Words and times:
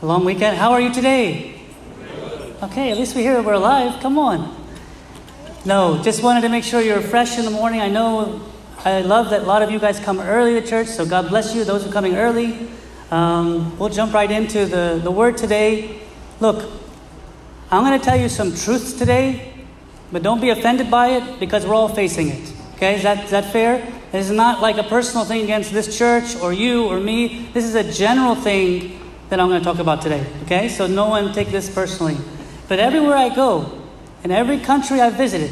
A 0.00 0.06
long 0.06 0.24
weekend. 0.24 0.56
How 0.56 0.70
are 0.70 0.80
you 0.80 0.92
today? 0.94 1.60
Okay, 2.62 2.92
at 2.92 2.96
least 2.96 3.16
we 3.16 3.22
hear 3.22 3.42
we're 3.42 3.54
alive. 3.54 4.00
Come 4.00 4.16
on. 4.16 4.54
No, 5.64 6.00
just 6.04 6.22
wanted 6.22 6.42
to 6.42 6.48
make 6.48 6.62
sure 6.62 6.80
you're 6.80 7.00
fresh 7.00 7.36
in 7.36 7.44
the 7.44 7.50
morning. 7.50 7.80
I 7.80 7.88
know, 7.88 8.40
I 8.84 9.00
love 9.00 9.30
that 9.30 9.42
a 9.42 9.44
lot 9.44 9.60
of 9.62 9.72
you 9.72 9.80
guys 9.80 9.98
come 9.98 10.20
early 10.20 10.60
to 10.60 10.64
church, 10.64 10.86
so 10.86 11.04
God 11.04 11.28
bless 11.30 11.52
you, 11.52 11.64
those 11.64 11.82
who 11.82 11.90
are 11.90 11.92
coming 11.92 12.14
early. 12.14 12.68
Um, 13.10 13.76
we'll 13.76 13.88
jump 13.88 14.14
right 14.14 14.30
into 14.30 14.66
the, 14.66 15.00
the 15.02 15.10
word 15.10 15.36
today. 15.36 15.98
Look, 16.38 16.70
I'm 17.72 17.82
going 17.82 17.98
to 17.98 18.04
tell 18.04 18.16
you 18.16 18.28
some 18.28 18.54
truths 18.54 18.92
today, 18.92 19.52
but 20.12 20.22
don't 20.22 20.40
be 20.40 20.50
offended 20.50 20.92
by 20.92 21.08
it 21.08 21.40
because 21.40 21.66
we're 21.66 21.74
all 21.74 21.88
facing 21.88 22.28
it. 22.28 22.52
Okay, 22.76 22.94
is 22.94 23.02
that, 23.02 23.24
is 23.24 23.30
that 23.32 23.52
fair? 23.52 23.84
This 24.12 24.30
is 24.30 24.36
not 24.36 24.62
like 24.62 24.78
a 24.78 24.84
personal 24.84 25.24
thing 25.24 25.42
against 25.42 25.72
this 25.72 25.98
church 25.98 26.36
or 26.36 26.52
you 26.52 26.84
or 26.84 27.00
me. 27.00 27.50
This 27.52 27.64
is 27.64 27.74
a 27.74 27.92
general 27.92 28.36
thing 28.36 29.07
that 29.28 29.40
I'm 29.40 29.48
going 29.48 29.60
to 29.60 29.64
talk 29.64 29.78
about 29.78 30.02
today. 30.02 30.26
Okay? 30.44 30.68
So 30.68 30.86
no 30.86 31.08
one 31.08 31.32
take 31.32 31.48
this 31.48 31.72
personally. 31.72 32.16
But 32.68 32.78
everywhere 32.78 33.16
I 33.16 33.34
go, 33.34 33.82
in 34.24 34.30
every 34.30 34.58
country 34.58 35.00
I've 35.00 35.14
visited, 35.14 35.50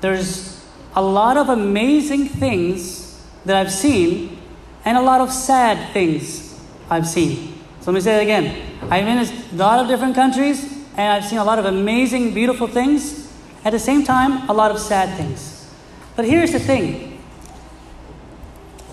there's 0.00 0.64
a 0.94 1.02
lot 1.02 1.36
of 1.36 1.48
amazing 1.48 2.28
things 2.28 3.22
that 3.44 3.56
I've 3.56 3.72
seen 3.72 4.38
and 4.84 4.96
a 4.96 5.02
lot 5.02 5.20
of 5.20 5.32
sad 5.32 5.92
things 5.92 6.58
I've 6.88 7.06
seen. 7.06 7.54
So 7.80 7.90
let 7.90 7.94
me 7.94 8.00
say 8.00 8.20
it 8.20 8.22
again. 8.22 8.78
I've 8.90 9.04
been 9.04 9.18
in 9.18 9.28
a 9.52 9.56
lot 9.56 9.80
of 9.80 9.88
different 9.88 10.14
countries 10.14 10.64
and 10.96 11.12
I've 11.12 11.24
seen 11.24 11.38
a 11.38 11.44
lot 11.44 11.58
of 11.58 11.66
amazing, 11.66 12.34
beautiful 12.34 12.66
things. 12.66 13.32
At 13.64 13.70
the 13.70 13.78
same 13.78 14.04
time, 14.04 14.48
a 14.48 14.52
lot 14.52 14.70
of 14.70 14.78
sad 14.78 15.16
things. 15.16 15.68
But 16.14 16.24
here's 16.24 16.52
the 16.52 16.60
thing 16.60 17.20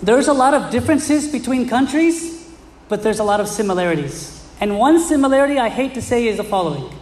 there's 0.02 0.28
a 0.28 0.34
lot 0.34 0.54
of 0.54 0.70
differences 0.70 1.32
between 1.32 1.70
countries 1.70 2.43
but 2.90 3.04
there's 3.04 3.20
a 3.20 3.24
lot 3.24 3.40
of 3.40 3.48
similarities. 3.48 4.48
And 4.60 4.78
one 4.78 5.00
similarity 5.00 5.60
I 5.60 5.70
hate 5.70 5.94
to 5.96 6.02
say 6.02 6.28
is 6.28 6.38
the 6.38 6.44
following. 6.44 6.94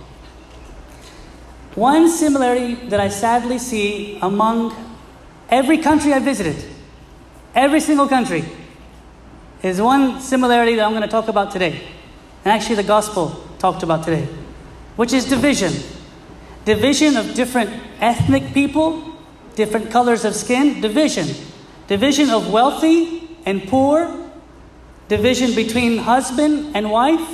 One 1.76 2.10
similarity 2.10 2.76
that 2.90 3.00
I 3.00 3.08
sadly 3.08 3.58
see 3.58 4.18
among 4.22 4.76
every 5.50 5.78
country 5.78 6.14
I 6.14 6.20
visited, 6.20 6.66
every 7.56 7.80
single 7.80 8.08
country, 8.08 8.44
is 9.64 9.80
one 9.80 10.20
similarity 10.20 10.76
that 10.76 10.86
I'm 10.86 10.92
going 10.92 11.04
to 11.04 11.08
talk 11.08 11.28
about 11.28 11.52
today. 11.52 11.88
And 12.44 12.52
actually, 12.52 12.76
the 12.76 12.84
gospel 12.84 13.48
talked 13.60 13.84
about 13.84 14.04
today, 14.04 14.28
which 14.96 15.14
is 15.14 15.26
division. 15.26 15.72
Division 16.66 17.16
of 17.16 17.34
different 17.36 17.70
ethnic 18.00 18.54
people, 18.54 19.16
different 19.56 19.92
colors 19.92 20.26
of 20.26 20.36
skin, 20.36 20.82
division. 20.82 21.28
Division 21.88 22.30
of 22.30 22.52
wealthy 22.52 23.38
and 23.46 23.68
poor, 23.68 24.21
division 25.12 25.54
between 25.54 25.98
husband 25.98 26.74
and 26.74 26.90
wife, 26.90 27.28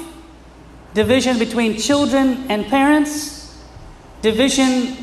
division 0.96 1.38
between 1.38 1.78
children 1.78 2.44
and 2.50 2.66
parents, 2.66 3.56
division 4.24 4.98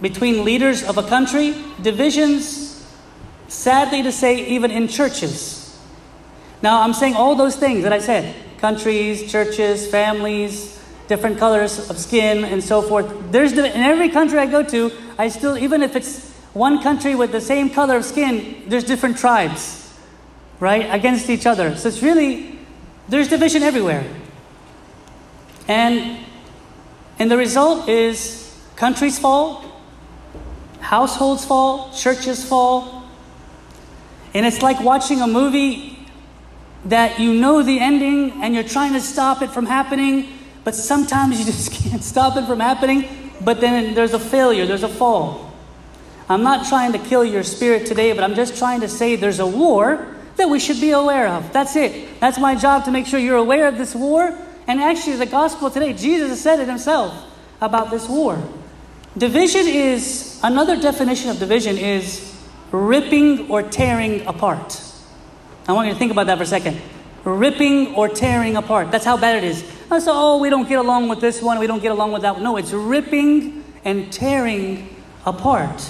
between 0.00 0.44
leaders 0.44 0.84
of 0.84 0.96
a 0.96 1.02
country, 1.02 1.56
divisions, 1.82 2.86
sadly 3.48 4.00
to 4.00 4.12
say, 4.12 4.46
even 4.46 4.70
in 4.70 4.86
churches. 4.86 5.76
Now, 6.62 6.82
I'm 6.82 6.94
saying 6.94 7.16
all 7.16 7.34
those 7.34 7.56
things 7.56 7.82
that 7.82 7.92
I 7.92 7.98
said. 7.98 8.32
Countries, 8.58 9.28
churches, 9.28 9.90
families, 9.90 10.80
different 11.08 11.36
colors 11.36 11.90
of 11.90 11.98
skin, 11.98 12.44
and 12.44 12.62
so 12.62 12.80
forth. 12.80 13.12
There's 13.32 13.50
in 13.50 13.64
every 13.64 14.08
country 14.08 14.38
I 14.38 14.46
go 14.46 14.62
to, 14.62 14.92
I 15.18 15.26
still, 15.30 15.58
even 15.58 15.82
if 15.82 15.96
it's 15.96 16.32
one 16.52 16.80
country 16.80 17.16
with 17.16 17.32
the 17.32 17.40
same 17.40 17.68
color 17.68 17.96
of 17.96 18.04
skin, 18.04 18.62
there's 18.68 18.84
different 18.84 19.18
tribes 19.18 19.87
right, 20.60 20.92
against 20.92 21.30
each 21.30 21.46
other. 21.46 21.76
So 21.76 21.88
it's 21.88 22.02
really, 22.02 22.58
there's 23.08 23.28
division 23.28 23.62
everywhere. 23.62 24.04
And, 25.66 26.24
and 27.18 27.30
the 27.30 27.36
result 27.36 27.88
is 27.88 28.56
countries 28.76 29.18
fall, 29.18 29.64
households 30.80 31.44
fall, 31.44 31.92
churches 31.92 32.44
fall. 32.44 33.04
And 34.34 34.46
it's 34.46 34.62
like 34.62 34.80
watching 34.80 35.20
a 35.20 35.26
movie 35.26 35.98
that 36.86 37.18
you 37.18 37.34
know 37.34 37.62
the 37.62 37.78
ending 37.80 38.42
and 38.42 38.54
you're 38.54 38.64
trying 38.64 38.92
to 38.94 39.00
stop 39.00 39.42
it 39.42 39.50
from 39.50 39.66
happening, 39.66 40.28
but 40.64 40.74
sometimes 40.74 41.38
you 41.38 41.44
just 41.52 41.72
can't 41.72 42.02
stop 42.02 42.36
it 42.36 42.46
from 42.46 42.60
happening, 42.60 43.32
but 43.42 43.60
then 43.60 43.94
there's 43.94 44.14
a 44.14 44.18
failure, 44.18 44.66
there's 44.66 44.82
a 44.82 44.88
fall. 44.88 45.52
I'm 46.28 46.42
not 46.42 46.66
trying 46.66 46.92
to 46.92 46.98
kill 46.98 47.24
your 47.24 47.42
spirit 47.42 47.86
today, 47.86 48.12
but 48.12 48.22
I'm 48.22 48.34
just 48.34 48.58
trying 48.58 48.80
to 48.80 48.88
say 48.88 49.16
there's 49.16 49.40
a 49.40 49.46
war 49.46 50.14
that 50.38 50.48
we 50.48 50.58
should 50.58 50.80
be 50.80 50.92
aware 50.92 51.28
of. 51.28 51.52
That's 51.52 51.76
it. 51.76 52.18
That's 52.20 52.38
my 52.38 52.54
job 52.54 52.84
to 52.86 52.90
make 52.90 53.06
sure 53.06 53.20
you're 53.20 53.36
aware 53.36 53.68
of 53.68 53.76
this 53.76 53.94
war. 53.94 54.36
And 54.66 54.80
actually, 54.80 55.16
the 55.16 55.26
gospel 55.26 55.70
today, 55.70 55.92
Jesus 55.92 56.40
said 56.40 56.60
it 56.60 56.68
himself 56.68 57.14
about 57.60 57.90
this 57.90 58.08
war. 58.08 58.42
Division 59.16 59.66
is, 59.66 60.40
another 60.42 60.80
definition 60.80 61.30
of 61.30 61.38
division 61.38 61.76
is 61.76 62.36
ripping 62.70 63.50
or 63.50 63.62
tearing 63.62 64.26
apart. 64.26 64.82
I 65.66 65.72
want 65.72 65.88
you 65.88 65.94
to 65.94 65.98
think 65.98 66.12
about 66.12 66.26
that 66.26 66.36
for 66.36 66.44
a 66.44 66.46
second. 66.46 66.80
Ripping 67.24 67.94
or 67.94 68.08
tearing 68.08 68.56
apart. 68.56 68.90
That's 68.90 69.04
how 69.04 69.16
bad 69.16 69.42
it 69.42 69.44
is. 69.44 69.64
I 69.90 69.98
say, 69.98 70.10
oh, 70.12 70.38
we 70.38 70.50
don't 70.50 70.68
get 70.68 70.78
along 70.78 71.08
with 71.08 71.20
this 71.20 71.42
one, 71.42 71.58
we 71.58 71.66
don't 71.66 71.82
get 71.82 71.92
along 71.92 72.12
with 72.12 72.22
that 72.22 72.34
one. 72.34 72.44
No, 72.44 72.56
it's 72.56 72.72
ripping 72.72 73.64
and 73.84 74.12
tearing 74.12 74.94
apart. 75.26 75.82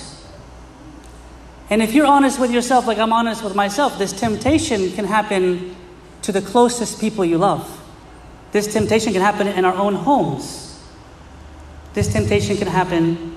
And 1.71 1.83
if 1.83 1.93
you're 1.93 2.07
honest 2.07 2.41
with 2.41 2.51
yourself, 2.51 2.87
like 2.87 2.99
I'm 2.99 3.13
honest 3.13 3.45
with 3.45 3.55
myself, 3.55 3.99
this 3.99 4.13
temptation 4.13 4.91
can 4.93 5.05
happen 5.05 5.77
to 6.23 6.33
the 6.33 6.41
closest 6.41 7.01
people 7.01 7.25
you 7.25 7.39
love. 7.39 7.75
This 8.53 8.73
temptation 8.73 9.13
can 9.13 9.21
happen 9.21 9.47
in 9.47 9.65
our 9.65 9.75
own 9.75 9.95
homes. 9.95 10.83
This 11.93 12.11
temptation 12.13 12.57
can 12.57 12.69
happen 12.69 13.37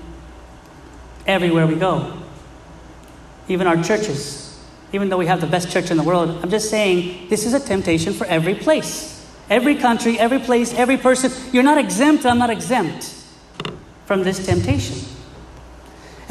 everywhere 1.26 1.66
we 1.66 1.74
go, 1.74 2.12
even 3.48 3.66
our 3.66 3.82
churches. 3.82 4.40
Even 4.92 5.08
though 5.08 5.16
we 5.16 5.26
have 5.26 5.40
the 5.40 5.46
best 5.46 5.70
church 5.70 5.90
in 5.90 5.96
the 5.96 6.02
world, 6.02 6.38
I'm 6.42 6.50
just 6.50 6.68
saying 6.68 7.28
this 7.28 7.46
is 7.46 7.54
a 7.54 7.60
temptation 7.60 8.12
for 8.12 8.26
every 8.26 8.54
place, 8.54 9.26
every 9.48 9.74
country, 9.74 10.18
every 10.18 10.38
place, 10.38 10.74
every 10.74 10.98
person. 10.98 11.32
You're 11.52 11.62
not 11.62 11.78
exempt, 11.78 12.26
I'm 12.26 12.38
not 12.38 12.50
exempt 12.50 13.14
from 14.04 14.22
this 14.22 14.44
temptation. 14.44 14.98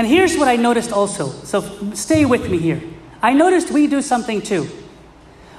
And 0.02 0.10
here's 0.10 0.36
what 0.36 0.48
I 0.48 0.56
noticed 0.56 0.92
also. 0.92 1.30
So 1.30 1.62
stay 1.94 2.26
with 2.26 2.50
me 2.50 2.58
here. 2.58 2.82
I 3.22 3.34
noticed 3.34 3.70
we 3.70 3.86
do 3.86 4.02
something 4.02 4.42
too. 4.42 4.68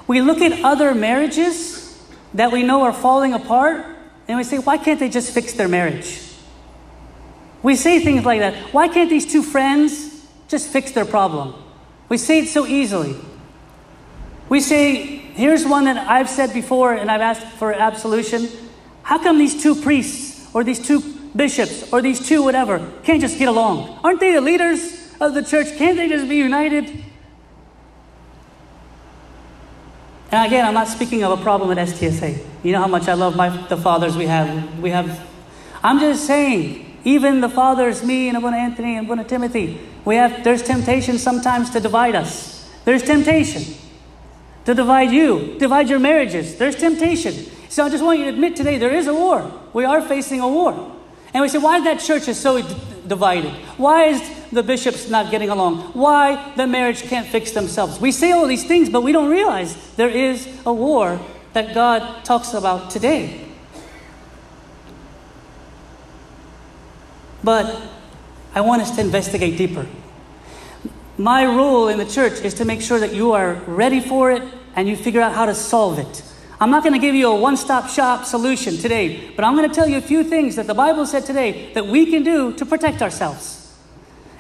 We 0.09 0.21
look 0.21 0.41
at 0.41 0.65
other 0.65 0.97
marriages 0.97 2.03
that 2.35 2.51
we 2.51 2.65
know 2.65 2.83
are 2.83 2.93
falling 2.93 3.35
apart 3.35 3.87
and 4.27 4.37
we 4.37 4.43
say, 4.43 4.59
why 4.59 4.79
can't 4.79 4.99
they 4.99 5.09
just 5.09 5.33
fix 5.33 5.53
their 5.53 5.69
marriage? 5.69 6.21
We 7.63 7.77
say 7.77 8.01
things 8.01 8.25
like 8.25 8.41
that. 8.41 8.75
Why 8.75 8.89
can't 8.89 9.09
these 9.09 9.31
two 9.31 9.45
friends 9.45 10.27
just 10.49 10.71
fix 10.71 10.91
their 10.91 11.05
problem? 11.05 11.55
We 12.09 12.19
say 12.19 12.41
it 12.41 12.49
so 12.49 12.67
easily. 12.67 13.15
We 14.49 14.59
say, 14.59 15.05
here's 15.05 15.65
one 15.65 15.85
that 15.85 15.99
I've 16.11 16.29
said 16.29 16.53
before 16.53 16.95
and 16.95 17.13
I've 17.13 17.21
asked 17.21 17.47
for 17.59 17.73
absolution. 17.73 18.49
How 19.05 19.23
come 19.23 19.39
these 19.39 19.63
two 19.63 19.77
priests 19.77 20.53
or 20.53 20.65
these 20.65 20.85
two 20.85 21.12
bishops 21.35 21.93
or 21.93 22.03
these 22.03 22.27
two, 22.27 22.43
whatever, 22.43 22.91
can't 23.05 23.21
just 23.21 23.39
get 23.39 23.49
along? 23.49 24.01
Aren't 24.05 24.21
they 24.21 24.33
the 24.33 24.41
leaders 24.41 25.13
of 25.21 25.35
the 25.35 25.43
church? 25.43 25.77
Can't 25.77 25.97
they 25.97 26.09
just 26.09 26.29
be 26.29 26.37
united? 26.37 26.85
And 30.31 30.47
again, 30.47 30.65
I'm 30.65 30.75
not 30.75 30.89
speaking 30.89 31.23
of 31.25 31.39
a 31.39 31.43
problem 31.43 31.77
at 31.77 31.89
STSA. 31.89 32.43
You 32.63 32.73
know 32.73 32.81
how 32.81 32.89
much 32.89 33.07
I 33.07 33.15
love 33.15 33.37
my, 33.37 33.49
the 33.67 33.77
fathers 33.77 34.17
we 34.17 34.27
have. 34.27 34.79
We 34.81 34.91
have. 34.91 35.29
I'm 35.83 36.01
just 36.01 36.27
saying, 36.27 37.01
even 37.05 37.41
the 37.41 37.51
fathers, 37.51 38.03
me 38.03 38.29
and 38.29 38.37
Abuna 38.37 38.57
Anthony 38.57 38.97
and 38.97 39.07
Abuna 39.07 39.25
Timothy, 39.25 39.79
we 40.05 40.17
have. 40.17 40.43
There's 40.43 40.63
temptation 40.63 41.19
sometimes 41.19 41.69
to 41.71 41.81
divide 41.81 42.15
us. 42.15 42.71
There's 42.85 43.03
temptation 43.03 43.75
to 44.65 44.75
divide 44.75 45.11
you, 45.11 45.57
divide 45.59 45.89
your 45.89 45.99
marriages. 45.99 46.57
There's 46.57 46.77
temptation. 46.77 47.35
So 47.69 47.85
I 47.85 47.89
just 47.89 48.05
want 48.05 48.19
you 48.19 48.27
to 48.27 48.31
admit 48.31 48.57
today 48.57 48.79
there 48.79 48.95
is 48.95 49.07
a 49.07 49.15
war. 49.15 49.51
We 49.73 49.85
are 49.85 50.01
facing 50.01 50.41
a 50.41 50.49
war. 50.49 50.97
And 51.35 51.43
we 51.43 51.49
say, 51.49 51.59
why 51.59 51.81
that 51.81 52.01
church 52.01 52.29
is 52.29 52.39
so 52.39 52.61
divided? 53.07 53.53
Why 53.79 54.05
is 54.05 54.23
the 54.51 54.63
bishops 54.63 55.09
not 55.09 55.31
getting 55.31 55.49
along? 55.49 55.93
Why 55.95 56.53
the 56.57 56.67
marriage 56.67 57.03
can't 57.03 57.27
fix 57.27 57.53
themselves? 57.53 58.01
We 58.01 58.13
say 58.13 58.33
all 58.33 58.47
these 58.47 58.65
things, 58.65 58.91
but 58.91 59.03
we 59.03 59.13
don't 59.13 59.31
realize 59.31 59.77
there 59.97 60.11
is 60.11 60.47
a 60.67 60.73
war 60.73 61.21
that 61.55 61.75
God 61.75 62.25
talks 62.25 62.53
about 62.53 62.91
today. 62.91 63.49
But 67.43 67.81
I 68.55 68.61
want 68.61 68.83
us 68.83 68.95
to 68.97 69.01
investigate 69.01 69.57
deeper. 69.57 69.87
My 71.19 71.45
role 71.45 71.89
in 71.89 71.99
the 71.99 72.07
church 72.07 72.41
is 72.41 72.55
to 72.55 72.65
make 72.65 72.81
sure 72.81 73.01
that 73.01 73.15
you 73.15 73.33
are 73.33 73.55
ready 73.67 74.01
for 74.01 74.31
it 74.31 74.43
and 74.77 74.89
you 74.89 74.97
figure 74.97 75.21
out 75.21 75.33
how 75.33 75.47
to 75.47 75.55
solve 75.55 75.99
it. 75.99 76.23
I'm 76.63 76.71
not 76.71 76.85
going 76.85 76.93
to 76.93 77.01
give 77.01 77.17
you 77.17 77.27
a 77.27 77.35
one 77.35 77.57
stop 77.57 77.89
shop 77.89 78.25
solution 78.25 78.77
today, 78.77 79.33
but 79.35 79.45
I'm 79.45 79.57
going 79.57 79.69
to 79.69 79.75
tell 79.75 79.89
you 79.89 79.97
a 79.97 80.01
few 80.01 80.23
things 80.23 80.55
that 80.55 80.69
the 80.69 80.75
Bible 80.75 81.07
said 81.07 81.27
today 81.27 81.73
that 81.73 81.89
we 81.89 82.07
can 82.07 82.23
do 82.23 82.53
to 82.53 82.65
protect 82.65 83.03
ourselves. 83.03 83.77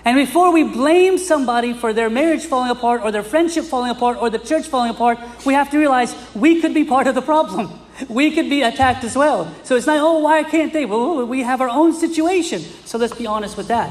And 0.04 0.16
before 0.16 0.52
we 0.52 0.62
blame 0.62 1.18
somebody 1.18 1.72
for 1.72 1.92
their 1.92 2.08
marriage 2.08 2.46
falling 2.46 2.70
apart 2.70 3.02
or 3.02 3.10
their 3.10 3.24
friendship 3.24 3.64
falling 3.64 3.90
apart 3.90 4.18
or 4.20 4.30
the 4.30 4.38
church 4.38 4.68
falling 4.68 4.90
apart, 4.90 5.18
we 5.44 5.54
have 5.54 5.68
to 5.72 5.78
realize 5.78 6.14
we 6.32 6.60
could 6.60 6.72
be 6.72 6.84
part 6.84 7.08
of 7.08 7.16
the 7.16 7.22
problem. 7.22 7.80
We 8.08 8.30
could 8.30 8.48
be 8.48 8.62
attacked 8.62 9.02
as 9.04 9.16
well. 9.16 9.52
So 9.64 9.74
it's 9.74 9.86
not, 9.86 9.98
oh, 9.98 10.20
why 10.20 10.44
can't 10.44 10.72
they? 10.72 10.86
Well, 10.86 11.00
oh, 11.00 11.24
we 11.24 11.42
have 11.42 11.60
our 11.60 11.68
own 11.68 11.92
situation. 11.92 12.60
So 12.84 12.98
let's 12.98 13.14
be 13.14 13.26
honest 13.26 13.56
with 13.56 13.66
that. 13.66 13.90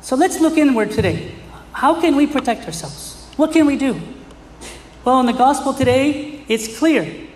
So 0.00 0.16
let's 0.16 0.40
look 0.40 0.58
inward 0.58 0.90
today. 0.90 1.32
How 1.72 2.00
can 2.00 2.16
we 2.16 2.26
protect 2.26 2.66
ourselves? 2.66 3.30
What 3.36 3.52
can 3.52 3.66
we 3.66 3.76
do? 3.76 4.00
Well, 5.04 5.20
in 5.20 5.26
the 5.26 5.32
gospel 5.32 5.72
today, 5.72 6.44
it's 6.46 6.76
clear. 6.78 7.30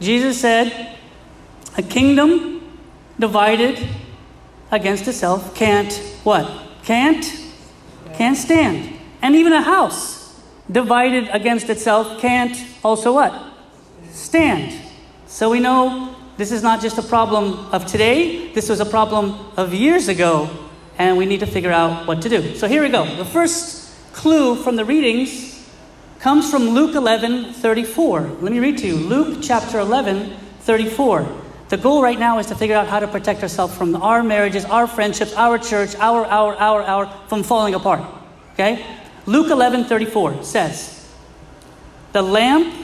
Jesus 0.00 0.40
said, 0.40 0.98
a 1.76 1.82
kingdom 1.82 2.78
divided 3.18 3.78
against 4.70 5.06
itself 5.08 5.54
can't 5.54 5.92
what? 6.24 6.50
Can't? 6.82 7.24
Can't 8.14 8.36
stand. 8.36 8.96
And 9.22 9.34
even 9.34 9.52
a 9.52 9.62
house 9.62 10.40
divided 10.70 11.28
against 11.32 11.68
itself 11.68 12.20
can't 12.20 12.56
also 12.82 13.14
what? 13.14 13.32
Stand. 14.10 14.80
So 15.26 15.50
we 15.50 15.60
know 15.60 16.14
this 16.36 16.52
is 16.52 16.62
not 16.62 16.80
just 16.80 16.98
a 16.98 17.02
problem 17.02 17.54
of 17.72 17.86
today, 17.86 18.52
this 18.52 18.68
was 18.68 18.80
a 18.80 18.84
problem 18.84 19.38
of 19.56 19.72
years 19.72 20.08
ago, 20.08 20.50
and 20.98 21.16
we 21.16 21.26
need 21.26 21.40
to 21.40 21.46
figure 21.46 21.72
out 21.72 22.06
what 22.06 22.22
to 22.22 22.28
do. 22.28 22.54
So 22.56 22.68
here 22.68 22.82
we 22.82 22.88
go. 22.88 23.04
The 23.16 23.24
first 23.24 23.92
clue 24.12 24.56
from 24.56 24.76
the 24.76 24.84
readings 24.84 25.53
comes 26.24 26.50
from 26.50 26.70
Luke 26.70 26.94
11 26.94 27.52
34. 27.52 28.20
Let 28.40 28.50
me 28.50 28.58
read 28.58 28.78
to 28.78 28.86
you 28.86 28.96
Luke 28.96 29.40
chapter 29.42 29.78
11 29.78 30.34
34. 30.60 31.28
The 31.68 31.76
goal 31.76 32.02
right 32.02 32.18
now 32.18 32.38
is 32.38 32.46
to 32.46 32.54
figure 32.54 32.76
out 32.76 32.86
how 32.86 32.98
to 32.98 33.06
protect 33.06 33.42
ourselves 33.42 33.76
from 33.76 33.94
our 33.94 34.22
marriages, 34.22 34.64
our 34.64 34.86
friendships, 34.86 35.34
our 35.34 35.58
church, 35.58 35.94
our, 35.96 36.24
our, 36.24 36.56
our, 36.56 36.82
our, 36.82 37.06
from 37.28 37.42
falling 37.42 37.74
apart. 37.74 38.00
Okay? 38.54 38.86
Luke 39.26 39.50
11 39.50 39.84
34 39.84 40.44
says, 40.44 41.12
The 42.14 42.22
lamp 42.22 42.74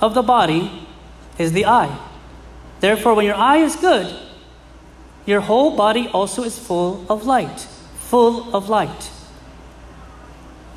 of 0.00 0.14
the 0.14 0.22
body 0.22 0.88
is 1.36 1.52
the 1.52 1.66
eye. 1.66 1.94
Therefore, 2.80 3.12
when 3.12 3.26
your 3.26 3.34
eye 3.34 3.58
is 3.58 3.76
good, 3.76 4.18
your 5.26 5.42
whole 5.42 5.76
body 5.76 6.08
also 6.08 6.42
is 6.42 6.58
full 6.58 7.04
of 7.10 7.26
light. 7.26 7.68
Full 8.08 8.56
of 8.56 8.70
light. 8.70 9.10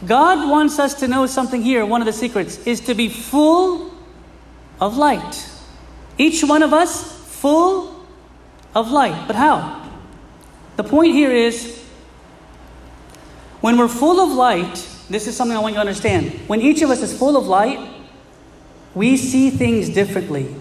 God 0.05 0.49
wants 0.49 0.79
us 0.79 0.93
to 0.95 1.07
know 1.07 1.25
something 1.25 1.61
here. 1.61 1.85
One 1.85 2.01
of 2.01 2.05
the 2.05 2.13
secrets 2.13 2.65
is 2.65 2.79
to 2.81 2.93
be 2.93 3.09
full 3.09 3.91
of 4.79 4.97
light. 4.97 5.49
Each 6.17 6.43
one 6.43 6.63
of 6.63 6.73
us 6.73 7.19
full 7.27 8.05
of 8.73 8.91
light. 8.91 9.27
But 9.27 9.35
how? 9.35 9.89
The 10.77 10.83
point 10.83 11.13
here 11.13 11.31
is 11.31 11.83
when 13.61 13.77
we're 13.77 13.89
full 13.89 14.21
of 14.21 14.31
light, 14.31 14.87
this 15.09 15.27
is 15.27 15.35
something 15.35 15.57
I 15.57 15.59
want 15.59 15.73
you 15.73 15.77
to 15.77 15.81
understand. 15.81 16.31
When 16.47 16.61
each 16.61 16.81
of 16.81 16.89
us 16.89 17.01
is 17.01 17.17
full 17.17 17.35
of 17.35 17.47
light, 17.47 17.79
we 18.95 19.17
see 19.17 19.49
things 19.49 19.89
differently. 19.89 20.55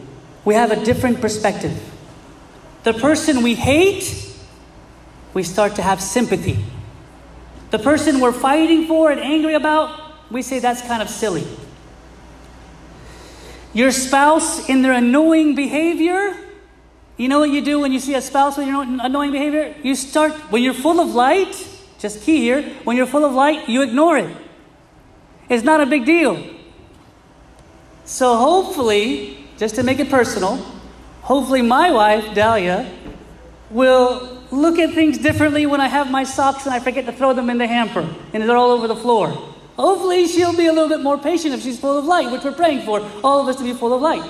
We 0.44 0.54
have 0.54 0.72
a 0.72 0.84
different 0.84 1.20
perspective. 1.20 1.78
The 2.82 2.94
person 2.94 3.42
we 3.42 3.54
hate, 3.54 4.34
we 5.34 5.42
start 5.42 5.76
to 5.76 5.82
have 5.82 6.00
sympathy. 6.00 6.64
The 7.70 7.78
person 7.78 8.20
we're 8.20 8.32
fighting 8.32 8.86
for 8.86 9.10
and 9.10 9.20
angry 9.20 9.54
about, 9.54 10.30
we 10.30 10.42
say 10.42 10.58
that's 10.58 10.82
kind 10.82 11.02
of 11.02 11.08
silly. 11.08 11.46
Your 13.74 13.90
spouse 13.90 14.68
in 14.68 14.82
their 14.82 14.92
annoying 14.92 15.54
behavior, 15.54 16.36
you 17.18 17.28
know 17.28 17.40
what 17.40 17.50
you 17.50 17.60
do 17.60 17.80
when 17.80 17.92
you 17.92 17.98
see 17.98 18.14
a 18.14 18.22
spouse 18.22 18.56
with 18.56 18.66
your 18.66 18.82
annoying 18.82 19.32
behavior? 19.32 19.74
You 19.82 19.94
start, 19.94 20.32
when 20.50 20.62
you're 20.62 20.72
full 20.72 21.00
of 21.00 21.14
light, 21.14 21.68
just 21.98 22.22
key 22.22 22.38
here, 22.38 22.62
when 22.84 22.96
you're 22.96 23.06
full 23.06 23.24
of 23.24 23.32
light, 23.32 23.68
you 23.68 23.82
ignore 23.82 24.16
it. 24.16 24.34
It's 25.48 25.64
not 25.64 25.80
a 25.80 25.86
big 25.86 26.06
deal. 26.06 26.42
So 28.04 28.36
hopefully, 28.36 29.46
just 29.58 29.74
to 29.74 29.82
make 29.82 29.98
it 29.98 30.08
personal, 30.08 30.56
hopefully 31.22 31.60
my 31.60 31.90
wife, 31.90 32.34
Dahlia, 32.34 32.90
will 33.70 34.37
look 34.50 34.78
at 34.78 34.94
things 34.94 35.18
differently 35.18 35.66
when 35.66 35.80
I 35.80 35.88
have 35.88 36.10
my 36.10 36.24
socks 36.24 36.66
and 36.66 36.74
I 36.74 36.80
forget 36.80 37.06
to 37.06 37.12
throw 37.12 37.32
them 37.32 37.50
in 37.50 37.58
the 37.58 37.66
hamper 37.66 38.08
and 38.32 38.42
they're 38.42 38.56
all 38.56 38.70
over 38.70 38.88
the 38.88 38.96
floor. 38.96 39.30
Hopefully, 39.76 40.26
she'll 40.26 40.56
be 40.56 40.66
a 40.66 40.72
little 40.72 40.88
bit 40.88 41.00
more 41.00 41.18
patient 41.18 41.54
if 41.54 41.62
she's 41.62 41.78
full 41.78 41.96
of 41.96 42.04
light, 42.04 42.32
which 42.32 42.42
we're 42.42 42.52
praying 42.52 42.84
for, 42.84 43.00
all 43.22 43.40
of 43.40 43.46
us 43.46 43.56
to 43.56 43.62
be 43.62 43.72
full 43.72 43.92
of 43.92 44.02
light. 44.02 44.28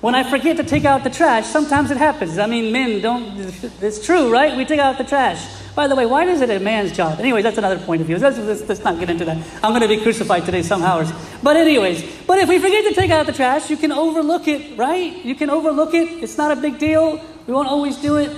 When 0.00 0.14
I 0.14 0.22
forget 0.22 0.58
to 0.58 0.64
take 0.64 0.84
out 0.84 1.02
the 1.02 1.10
trash, 1.10 1.46
sometimes 1.46 1.90
it 1.90 1.96
happens. 1.96 2.38
I 2.38 2.46
mean, 2.46 2.70
men 2.70 3.00
don't, 3.00 3.38
it's 3.80 4.04
true, 4.04 4.30
right? 4.30 4.56
We 4.56 4.64
take 4.66 4.78
out 4.78 4.98
the 4.98 5.04
trash. 5.04 5.42
By 5.74 5.88
the 5.88 5.96
way, 5.96 6.06
why 6.06 6.24
is 6.26 6.40
it 6.40 6.50
a 6.50 6.60
man's 6.60 6.92
job? 6.92 7.18
Anyways, 7.18 7.42
that's 7.42 7.58
another 7.58 7.78
point 7.78 8.02
of 8.02 8.06
view. 8.06 8.18
Let's, 8.18 8.38
let's, 8.38 8.68
let's 8.68 8.84
not 8.84 9.00
get 9.00 9.10
into 9.10 9.24
that. 9.24 9.38
I'm 9.62 9.72
going 9.72 9.80
to 9.80 9.88
be 9.88 9.96
crucified 9.96 10.44
today 10.44 10.62
somehow. 10.62 11.10
But, 11.42 11.56
anyways, 11.56 12.04
but 12.26 12.38
if 12.38 12.48
we 12.48 12.58
forget 12.58 12.84
to 12.84 12.94
take 12.94 13.10
out 13.10 13.26
the 13.26 13.32
trash, 13.32 13.70
you 13.70 13.76
can 13.76 13.90
overlook 13.90 14.46
it, 14.46 14.78
right? 14.78 15.24
You 15.24 15.34
can 15.34 15.50
overlook 15.50 15.94
it. 15.94 16.22
It's 16.22 16.36
not 16.36 16.56
a 16.56 16.60
big 16.60 16.78
deal. 16.78 17.20
We 17.46 17.54
won't 17.54 17.68
always 17.68 17.96
do 17.96 18.16
it. 18.16 18.30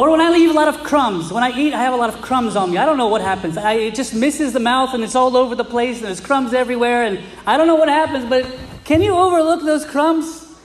Or 0.00 0.08
when 0.08 0.22
I 0.22 0.30
leave 0.30 0.48
a 0.48 0.54
lot 0.54 0.66
of 0.66 0.82
crumbs, 0.82 1.30
when 1.30 1.42
I 1.42 1.50
eat, 1.50 1.74
I 1.74 1.82
have 1.82 1.92
a 1.92 1.96
lot 1.98 2.08
of 2.08 2.22
crumbs 2.22 2.56
on 2.56 2.70
me. 2.70 2.78
I 2.78 2.86
don't 2.86 2.96
know 2.96 3.08
what 3.08 3.20
happens. 3.20 3.58
I, 3.58 3.74
it 3.74 3.94
just 3.94 4.14
misses 4.14 4.54
the 4.54 4.58
mouth 4.58 4.94
and 4.94 5.04
it's 5.04 5.14
all 5.14 5.36
over 5.36 5.54
the 5.54 5.62
place 5.62 5.98
and 5.98 6.06
there's 6.06 6.22
crumbs 6.22 6.54
everywhere. 6.54 7.02
And 7.02 7.20
I 7.46 7.58
don't 7.58 7.66
know 7.66 7.74
what 7.74 7.90
happens, 7.90 8.24
but 8.24 8.46
can 8.84 9.02
you 9.02 9.14
overlook 9.14 9.62
those 9.62 9.84
crumbs 9.84 10.56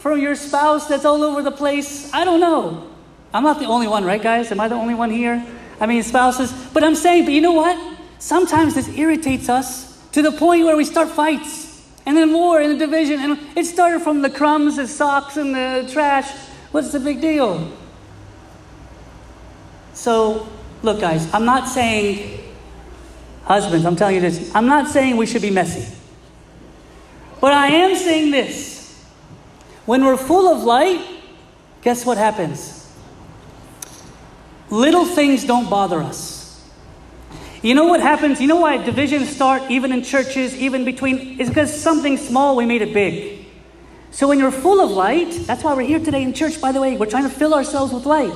from 0.00 0.20
your 0.20 0.34
spouse 0.34 0.88
that's 0.88 1.06
all 1.06 1.24
over 1.24 1.40
the 1.40 1.50
place? 1.50 2.12
I 2.12 2.26
don't 2.26 2.38
know. 2.38 2.86
I'm 3.32 3.44
not 3.44 3.60
the 3.60 3.64
only 3.64 3.86
one, 3.88 4.04
right, 4.04 4.22
guys? 4.22 4.52
Am 4.52 4.60
I 4.60 4.68
the 4.68 4.74
only 4.74 4.94
one 4.94 5.10
here? 5.10 5.42
I 5.80 5.86
mean, 5.86 6.02
spouses. 6.02 6.52
But 6.74 6.84
I'm 6.84 6.94
saying, 6.94 7.24
but 7.24 7.32
you 7.32 7.40
know 7.40 7.52
what? 7.52 7.96
Sometimes 8.18 8.74
this 8.74 8.90
irritates 8.90 9.48
us 9.48 10.06
to 10.10 10.20
the 10.20 10.32
point 10.32 10.66
where 10.66 10.76
we 10.76 10.84
start 10.84 11.08
fights 11.08 11.82
and 12.04 12.14
then 12.14 12.34
war 12.34 12.60
and 12.60 12.78
division. 12.78 13.20
And 13.20 13.38
it 13.56 13.64
started 13.64 14.02
from 14.02 14.20
the 14.20 14.28
crumbs, 14.28 14.76
the 14.76 14.86
socks, 14.86 15.38
and 15.38 15.54
the 15.54 15.88
trash. 15.90 16.30
What's 16.72 16.92
the 16.92 17.00
big 17.00 17.22
deal? 17.22 17.78
So, 20.02 20.48
look, 20.82 20.98
guys, 21.00 21.32
I'm 21.32 21.44
not 21.44 21.68
saying, 21.68 22.40
husbands, 23.44 23.86
I'm 23.86 23.94
telling 23.94 24.16
you 24.16 24.20
this, 24.20 24.52
I'm 24.52 24.66
not 24.66 24.88
saying 24.88 25.16
we 25.16 25.26
should 25.26 25.42
be 25.42 25.52
messy. 25.52 25.96
But 27.40 27.52
I 27.52 27.68
am 27.68 27.94
saying 27.94 28.32
this 28.32 29.00
when 29.86 30.04
we're 30.04 30.16
full 30.16 30.52
of 30.52 30.64
light, 30.64 31.06
guess 31.82 32.04
what 32.04 32.18
happens? 32.18 32.92
Little 34.70 35.04
things 35.04 35.44
don't 35.44 35.70
bother 35.70 36.02
us. 36.02 36.68
You 37.62 37.76
know 37.76 37.84
what 37.84 38.00
happens? 38.00 38.40
You 38.40 38.48
know 38.48 38.56
why 38.56 38.78
divisions 38.78 39.28
start 39.28 39.70
even 39.70 39.92
in 39.92 40.02
churches, 40.02 40.56
even 40.56 40.84
between? 40.84 41.40
It's 41.40 41.48
because 41.48 41.80
something 41.80 42.16
small, 42.16 42.56
we 42.56 42.66
made 42.66 42.82
it 42.82 42.92
big. 42.92 43.46
So 44.10 44.26
when 44.26 44.40
you're 44.40 44.50
full 44.50 44.80
of 44.80 44.90
light, 44.90 45.30
that's 45.46 45.62
why 45.62 45.74
we're 45.74 45.86
here 45.86 46.00
today 46.00 46.24
in 46.24 46.32
church, 46.32 46.60
by 46.60 46.72
the 46.72 46.80
way. 46.80 46.96
We're 46.96 47.06
trying 47.06 47.22
to 47.22 47.30
fill 47.30 47.54
ourselves 47.54 47.92
with 47.92 48.04
light. 48.04 48.34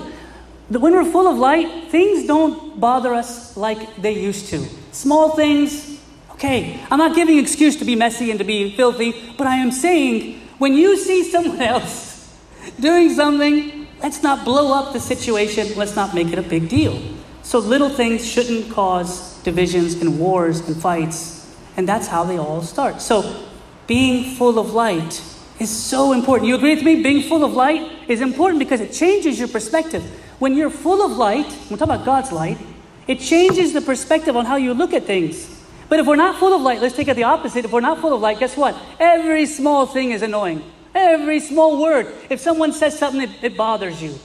When 0.68 0.92
we're 0.92 1.10
full 1.10 1.28
of 1.28 1.38
light, 1.38 1.90
things 1.90 2.26
don't 2.26 2.80
bother 2.80 3.14
us 3.14 3.56
like 3.56 3.96
they 4.02 4.20
used 4.20 4.48
to. 4.48 4.66
Small 4.90 5.36
things, 5.36 6.00
okay. 6.32 6.80
I'm 6.90 6.98
not 6.98 7.14
giving 7.14 7.38
excuse 7.38 7.76
to 7.76 7.84
be 7.84 7.94
messy 7.94 8.30
and 8.30 8.38
to 8.40 8.44
be 8.44 8.74
filthy, 8.74 9.14
but 9.38 9.46
I 9.46 9.56
am 9.56 9.70
saying 9.70 10.40
when 10.58 10.74
you 10.74 10.96
see 10.96 11.30
someone 11.30 11.60
else 11.74 12.36
doing 12.80 13.14
something, 13.14 13.86
let's 14.02 14.24
not 14.24 14.44
blow 14.44 14.74
up 14.74 14.92
the 14.92 14.98
situation. 15.00 15.68
Let's 15.76 15.94
not 15.94 16.14
make 16.14 16.28
it 16.28 16.38
a 16.38 16.42
big 16.42 16.68
deal. 16.68 17.00
So 17.42 17.60
little 17.60 17.88
things 17.88 18.26
shouldn't 18.26 18.72
cause 18.72 19.40
divisions 19.44 19.94
and 19.94 20.18
wars 20.18 20.66
and 20.66 20.76
fights. 20.76 21.56
And 21.76 21.88
that's 21.88 22.08
how 22.08 22.24
they 22.24 22.38
all 22.38 22.62
start. 22.62 23.00
So 23.00 23.46
being 23.86 24.34
full 24.34 24.58
of 24.58 24.72
light 24.72 25.22
is 25.60 25.70
so 25.70 26.12
important. 26.12 26.48
You 26.48 26.56
agree 26.56 26.74
with 26.74 26.84
me? 26.84 27.04
Being 27.04 27.22
full 27.22 27.44
of 27.44 27.52
light 27.52 27.88
is 28.08 28.20
important 28.20 28.58
because 28.58 28.80
it 28.80 28.92
changes 28.92 29.38
your 29.38 29.46
perspective. 29.46 30.02
When 30.38 30.56
you're 30.56 30.70
full 30.70 31.04
of 31.04 31.12
light, 31.12 31.46
we're 31.70 31.76
talking 31.76 31.94
about 31.94 32.04
God's 32.04 32.32
light, 32.32 32.58
it 33.06 33.20
changes 33.20 33.72
the 33.72 33.80
perspective 33.80 34.36
on 34.36 34.44
how 34.44 34.56
you 34.56 34.74
look 34.74 34.92
at 34.92 35.04
things. 35.04 35.52
But 35.88 36.00
if 36.00 36.06
we're 36.06 36.16
not 36.16 36.38
full 36.38 36.54
of 36.54 36.62
light, 36.62 36.80
let's 36.80 36.96
take 36.96 37.08
it 37.08 37.14
the 37.14 37.24
opposite. 37.24 37.64
If 37.64 37.72
we're 37.72 37.80
not 37.80 38.00
full 38.00 38.12
of 38.12 38.20
light, 38.20 38.38
guess 38.38 38.56
what? 38.56 38.76
Every 38.98 39.46
small 39.46 39.86
thing 39.86 40.10
is 40.10 40.22
annoying. 40.22 40.62
Every 40.94 41.40
small 41.40 41.80
word. 41.80 42.12
If 42.28 42.40
someone 42.40 42.72
says 42.72 42.98
something, 42.98 43.22
it, 43.22 43.30
it 43.42 43.56
bothers 43.56 44.02
you. 44.02 44.18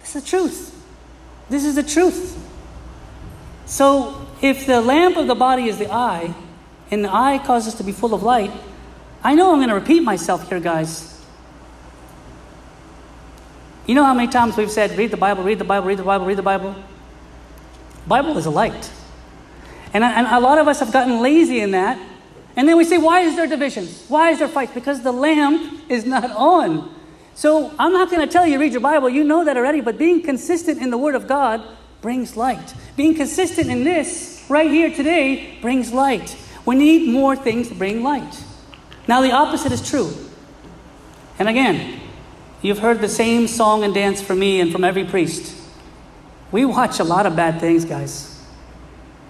This 0.00 0.14
is 0.14 0.22
the 0.22 0.28
truth. 0.28 0.86
This 1.50 1.64
is 1.64 1.74
the 1.74 1.82
truth. 1.82 2.38
So, 3.66 4.26
if 4.40 4.66
the 4.66 4.80
lamp 4.80 5.16
of 5.16 5.26
the 5.26 5.34
body 5.34 5.64
is 5.64 5.78
the 5.78 5.92
eye, 5.92 6.34
and 6.90 7.04
the 7.04 7.12
eye 7.12 7.40
causes 7.44 7.74
us 7.74 7.78
to 7.78 7.84
be 7.84 7.92
full 7.92 8.14
of 8.14 8.22
light, 8.22 8.52
I 9.22 9.34
know 9.34 9.52
I'm 9.52 9.58
going 9.58 9.68
to 9.68 9.74
repeat 9.74 10.02
myself 10.02 10.48
here, 10.48 10.60
guys. 10.60 11.17
You 13.88 13.94
know 13.94 14.04
how 14.04 14.12
many 14.12 14.30
times 14.30 14.54
we've 14.58 14.70
said, 14.70 14.98
read 14.98 15.10
the 15.10 15.16
Bible, 15.16 15.42
read 15.42 15.58
the 15.58 15.64
Bible, 15.64 15.86
read 15.86 15.98
the 15.98 16.02
Bible, 16.02 16.26
read 16.26 16.36
the 16.36 16.42
Bible? 16.42 16.76
Bible 18.06 18.36
is 18.36 18.44
a 18.44 18.50
light. 18.50 18.92
And, 19.94 20.04
and 20.04 20.26
a 20.26 20.40
lot 20.40 20.58
of 20.58 20.68
us 20.68 20.80
have 20.80 20.92
gotten 20.92 21.22
lazy 21.22 21.60
in 21.60 21.70
that. 21.70 21.98
And 22.54 22.68
then 22.68 22.76
we 22.76 22.84
say, 22.84 22.98
why 22.98 23.20
is 23.20 23.34
there 23.34 23.46
divisions? 23.46 24.04
Why 24.08 24.28
is 24.28 24.40
there 24.40 24.48
fights? 24.48 24.74
Because 24.74 25.00
the 25.00 25.10
lamp 25.10 25.90
is 25.90 26.04
not 26.04 26.30
on. 26.32 26.94
So 27.34 27.72
I'm 27.78 27.94
not 27.94 28.10
going 28.10 28.20
to 28.20 28.30
tell 28.30 28.46
you 28.46 28.60
read 28.60 28.72
your 28.72 28.82
Bible. 28.82 29.08
You 29.08 29.24
know 29.24 29.42
that 29.46 29.56
already. 29.56 29.80
But 29.80 29.96
being 29.96 30.22
consistent 30.22 30.82
in 30.82 30.90
the 30.90 30.98
Word 30.98 31.14
of 31.14 31.26
God 31.26 31.62
brings 32.02 32.36
light. 32.36 32.74
Being 32.94 33.14
consistent 33.14 33.70
in 33.70 33.84
this 33.84 34.44
right 34.50 34.70
here 34.70 34.92
today 34.94 35.56
brings 35.62 35.94
light. 35.94 36.36
We 36.66 36.76
need 36.76 37.08
more 37.08 37.36
things 37.36 37.68
to 37.68 37.74
bring 37.74 38.02
light. 38.02 38.44
Now, 39.06 39.22
the 39.22 39.32
opposite 39.32 39.72
is 39.72 39.88
true. 39.88 40.12
And 41.38 41.48
again, 41.48 42.02
you've 42.62 42.78
heard 42.78 43.00
the 43.00 43.08
same 43.08 43.46
song 43.46 43.84
and 43.84 43.94
dance 43.94 44.20
from 44.20 44.38
me 44.38 44.60
and 44.60 44.72
from 44.72 44.84
every 44.84 45.04
priest. 45.04 45.54
We 46.50 46.64
watch 46.64 46.98
a 46.98 47.04
lot 47.04 47.26
of 47.26 47.36
bad 47.36 47.60
things, 47.60 47.84
guys. 47.84 48.42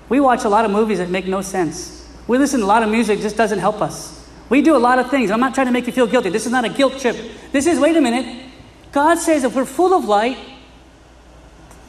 We 0.09 0.21
watch 0.21 0.45
a 0.45 0.49
lot 0.49 0.65
of 0.65 0.71
movies 0.71 0.99
that 0.99 1.11
make 1.11 1.27
no 1.27 1.43
sense. 1.43 2.09
We 2.27 2.39
listen 2.39 2.61
to 2.61 2.67
a 2.67 2.69
lot 2.69 2.83
of 2.83 2.91
music 2.91 3.21
just 3.21 3.37
doesn't 3.37 3.59
help 3.59 3.81
us. 3.81 4.29
We 4.49 4.63
do 4.63 4.77
a 4.77 4.79
lot 4.79 4.99
of 4.99 5.11
things. 5.11 5.31
I'm 5.31 5.41
not 5.41 5.55
trying 5.55 5.67
to 5.67 5.73
make 5.73 5.87
you 5.87 5.93
feel 5.93 6.07
guilty. 6.07 6.31
This 6.31 6.47
is 6.47 6.53
not 6.53 6.65
a 6.65 6.69
guilt 6.69 6.99
trip. 6.99 7.17
This 7.53 7.67
is, 7.67 7.79
wait 7.79 7.97
a 7.97 8.01
minute. 8.01 8.47
God 8.93 9.17
says 9.17 9.45
if 9.45 9.55
we're 9.55 9.67
full 9.67 9.93
of 9.93 10.05
light, 10.05 10.39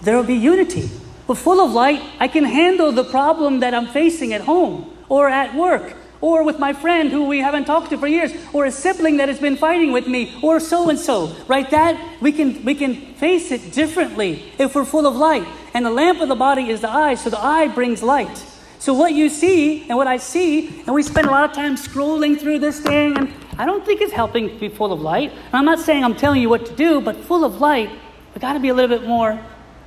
there 0.01 0.17
will 0.17 0.24
be 0.24 0.36
unity. 0.36 0.89
We're 1.27 1.36
full 1.36 1.62
of 1.62 1.72
light. 1.72 2.01
I 2.19 2.27
can 2.27 2.43
handle 2.43 2.91
the 2.91 3.03
problem 3.03 3.62
that 3.62 3.74
I'm 3.74 3.88
facing 3.88 4.34
at 4.34 4.41
home 4.41 4.98
or 5.08 5.29
at 5.29 5.55
work 5.55 5.96
or 6.22 6.44
with 6.44 6.60
my 6.60 6.74
friend 6.74 7.12
who 7.12 7.26
we 7.26 7.40
haven't 7.40 7.66
talked 7.66 7.90
to 7.92 7.98
for 7.98 8.08
years, 8.08 8.32
or 8.54 8.66
a 8.66 8.72
sibling 8.72 9.18
that 9.18 9.30
has 9.30 9.40
been 9.40 9.56
fighting 9.56 9.92
with 9.92 10.08
me, 10.08 10.38
or 10.42 10.60
so 10.60 10.90
and 10.90 11.00
so. 11.00 11.36
Right? 11.48 11.70
That 11.70 12.22
we 12.22 12.32
can 12.32 12.64
we 12.66 12.76
can 12.76 13.14
face 13.16 13.52
it 13.52 13.72
differently 13.72 14.52
if 14.58 14.76
we're 14.76 14.86
full 14.86 15.08
of 15.08 15.16
light. 15.16 15.48
And 15.74 15.86
the 15.86 15.92
lamp 15.92 16.20
of 16.20 16.30
the 16.30 16.36
body 16.36 16.70
is 16.70 16.82
the 16.82 16.90
eye, 16.90 17.16
so 17.16 17.30
the 17.30 17.40
eye 17.40 17.68
brings 17.68 18.02
light. 18.04 18.46
So 18.80 18.94
what 18.94 19.14
you 19.14 19.30
see 19.30 19.88
and 19.90 19.98
what 19.98 20.08
I 20.08 20.18
see, 20.18 20.82
and 20.86 20.96
we 20.96 21.04
spend 21.04 21.28
a 21.28 21.32
lot 21.32 21.50
of 21.50 21.56
time 21.56 21.76
scrolling 21.76 22.40
through 22.40 22.60
this 22.60 22.80
thing, 22.80 23.18
and 23.18 23.34
I 23.58 23.66
don't 23.66 23.86
think 23.86 24.00
it's 24.02 24.14
helping 24.14 24.50
to 24.50 24.56
be 24.56 24.70
full 24.70 24.94
of 24.94 25.02
light. 25.02 25.32
And 25.32 25.54
I'm 25.54 25.66
not 25.66 25.80
saying 25.80 26.04
I'm 26.04 26.16
telling 26.16 26.42
you 26.42 26.50
what 26.50 26.66
to 26.66 26.76
do, 26.76 27.02
but 27.02 27.18
full 27.18 27.44
of 27.44 27.60
light, 27.60 27.90
we 28.34 28.40
got 28.40 28.54
to 28.54 28.60
be 28.60 28.70
a 28.70 28.74
little 28.74 28.98
bit 28.98 29.06
more 29.06 29.40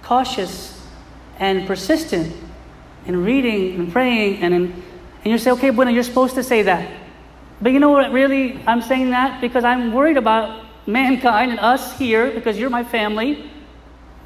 cautious 0.03 0.87
and 1.39 1.67
persistent 1.67 2.37
in 3.07 3.25
reading 3.25 3.81
and 3.81 3.91
praying 3.91 4.43
and 4.43 4.55
in 4.55 4.83
and 5.25 5.31
you 5.31 5.39
say, 5.39 5.51
okay, 5.53 5.69
Abuna, 5.69 5.91
you're 5.93 6.03
supposed 6.03 6.35
to 6.35 6.43
say 6.43 6.63
that. 6.63 6.89
But 7.61 7.73
you 7.73 7.79
know 7.79 7.91
what, 7.91 8.13
really, 8.13 8.61
I'm 8.67 8.83
saying 8.83 9.11
that 9.11 9.41
because 9.41 9.65
I'm 9.65 9.93
worried 9.93 10.17
about 10.17 10.65
mankind 10.87 11.53
and 11.53 11.61
us 11.61 11.97
here, 11.97 12.33
because 12.33 12.59
you're 12.59 12.71
my 12.71 12.83
family, 12.83 13.49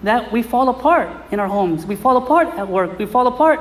that 0.03 0.33
we 0.33 0.43
fall 0.43 0.69
apart 0.69 1.11
in 1.33 1.41
our 1.41 1.49
homes. 1.49 1.85
We 1.85 1.97
fall 1.97 2.17
apart 2.17 2.49
at 2.59 2.69
work. 2.69 2.99
We 2.99 3.07
fall 3.07 3.27
apart 3.27 3.61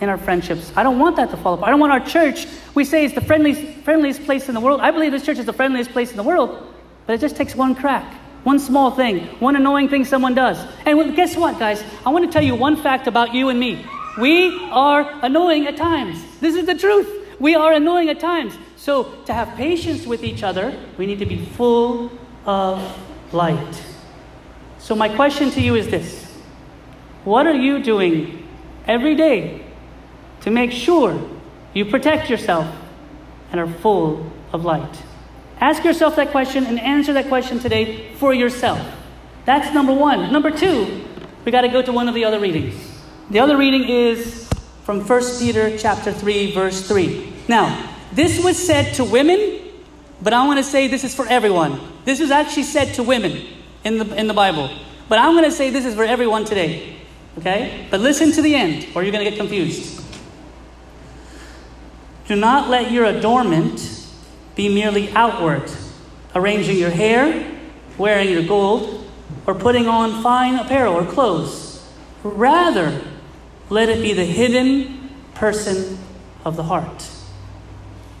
in 0.00 0.08
our 0.08 0.18
friendships. 0.18 0.72
I 0.76 0.82
don't 0.82 0.98
want 0.98 1.16
that 1.16 1.30
to 1.30 1.36
fall 1.36 1.54
apart. 1.54 1.68
I 1.68 1.70
don't 1.70 1.80
want 1.80 1.92
our 1.92 2.04
church, 2.04 2.46
we 2.74 2.84
say 2.84 3.04
it's 3.04 3.14
the 3.14 3.20
friendliest, 3.20 3.84
friendliest 3.84 4.24
place 4.24 4.48
in 4.48 4.54
the 4.54 4.60
world. 4.60 4.80
I 4.80 4.90
believe 4.90 5.12
this 5.12 5.24
church 5.24 5.38
is 5.38 5.46
the 5.46 5.52
friendliest 5.52 5.90
place 5.90 6.10
in 6.10 6.16
the 6.16 6.22
world, 6.22 6.74
but 7.06 7.14
it 7.14 7.20
just 7.20 7.36
takes 7.36 7.54
one 7.54 7.74
crack. 7.74 8.12
One 8.42 8.58
small 8.58 8.90
thing, 8.90 9.26
one 9.38 9.54
annoying 9.54 9.88
thing 9.88 10.04
someone 10.04 10.34
does. 10.34 10.58
And 10.84 11.14
guess 11.14 11.36
what, 11.36 11.60
guys? 11.60 11.84
I 12.04 12.10
want 12.10 12.24
to 12.24 12.32
tell 12.32 12.42
you 12.42 12.56
one 12.56 12.76
fact 12.76 13.06
about 13.06 13.32
you 13.32 13.50
and 13.50 13.60
me. 13.60 13.86
We 14.18 14.68
are 14.70 15.10
annoying 15.22 15.66
at 15.66 15.76
times. 15.76 16.22
This 16.40 16.54
is 16.54 16.66
the 16.66 16.74
truth. 16.74 17.08
We 17.40 17.54
are 17.54 17.72
annoying 17.72 18.08
at 18.10 18.20
times. 18.20 18.54
So, 18.76 19.04
to 19.24 19.32
have 19.32 19.56
patience 19.56 20.06
with 20.06 20.22
each 20.22 20.42
other, 20.42 20.76
we 20.98 21.06
need 21.06 21.18
to 21.20 21.26
be 21.26 21.44
full 21.44 22.12
of 22.44 22.82
light. 23.32 23.82
So, 24.78 24.94
my 24.94 25.08
question 25.08 25.50
to 25.52 25.60
you 25.60 25.76
is 25.76 25.88
this 25.88 26.30
What 27.24 27.46
are 27.46 27.54
you 27.54 27.82
doing 27.82 28.46
every 28.86 29.14
day 29.14 29.64
to 30.42 30.50
make 30.50 30.72
sure 30.72 31.18
you 31.72 31.84
protect 31.86 32.28
yourself 32.28 32.66
and 33.50 33.60
are 33.60 33.66
full 33.66 34.30
of 34.52 34.64
light? 34.64 35.02
Ask 35.58 35.84
yourself 35.84 36.16
that 36.16 36.32
question 36.32 36.66
and 36.66 36.78
answer 36.78 37.12
that 37.12 37.28
question 37.28 37.60
today 37.60 38.12
for 38.16 38.34
yourself. 38.34 38.80
That's 39.44 39.72
number 39.72 39.92
one. 39.92 40.32
Number 40.32 40.50
two, 40.50 41.04
we 41.44 41.52
got 41.52 41.62
to 41.62 41.68
go 41.68 41.80
to 41.82 41.92
one 41.92 42.08
of 42.08 42.14
the 42.14 42.24
other 42.24 42.40
readings. 42.40 42.91
The 43.32 43.40
other 43.40 43.56
reading 43.56 43.88
is 43.88 44.46
from 44.84 45.08
1 45.08 45.22
Peter 45.38 45.78
chapter 45.78 46.12
3 46.12 46.52
verse 46.52 46.86
3. 46.86 47.32
Now, 47.48 47.90
this 48.12 48.44
was 48.44 48.58
said 48.58 48.92
to 48.96 49.04
women, 49.04 49.70
but 50.20 50.34
I 50.34 50.46
want 50.46 50.58
to 50.58 50.62
say 50.62 50.86
this 50.86 51.02
is 51.02 51.14
for 51.14 51.26
everyone. 51.26 51.80
This 52.04 52.20
was 52.20 52.30
actually 52.30 52.64
said 52.64 52.92
to 52.96 53.02
women 53.02 53.42
in 53.84 53.96
the 53.96 54.14
in 54.16 54.26
the 54.26 54.34
Bible. 54.34 54.68
But 55.08 55.18
I'm 55.18 55.32
going 55.32 55.46
to 55.46 55.50
say 55.50 55.70
this 55.70 55.86
is 55.86 55.94
for 55.94 56.04
everyone 56.04 56.44
today. 56.44 56.96
Okay? 57.38 57.86
But 57.90 58.00
listen 58.00 58.32
to 58.32 58.42
the 58.42 58.54
end 58.54 58.88
or 58.94 59.02
you're 59.02 59.12
going 59.12 59.24
to 59.24 59.30
get 59.30 59.38
confused. 59.38 60.04
Do 62.28 62.36
not 62.36 62.68
let 62.68 62.92
your 62.92 63.06
adornment 63.06 63.80
be 64.56 64.68
merely 64.68 65.10
outward, 65.12 65.72
arranging 66.34 66.76
your 66.76 66.90
hair, 66.90 67.50
wearing 67.96 68.28
your 68.28 68.42
gold, 68.42 69.10
or 69.46 69.54
putting 69.54 69.88
on 69.88 70.22
fine 70.22 70.56
apparel 70.56 70.92
or 70.92 71.06
clothes. 71.06 71.82
Rather, 72.22 73.02
let 73.72 73.88
it 73.88 74.02
be 74.02 74.12
the 74.12 74.24
hidden 74.24 75.08
person 75.34 75.98
of 76.44 76.56
the 76.56 76.62
heart. 76.62 77.10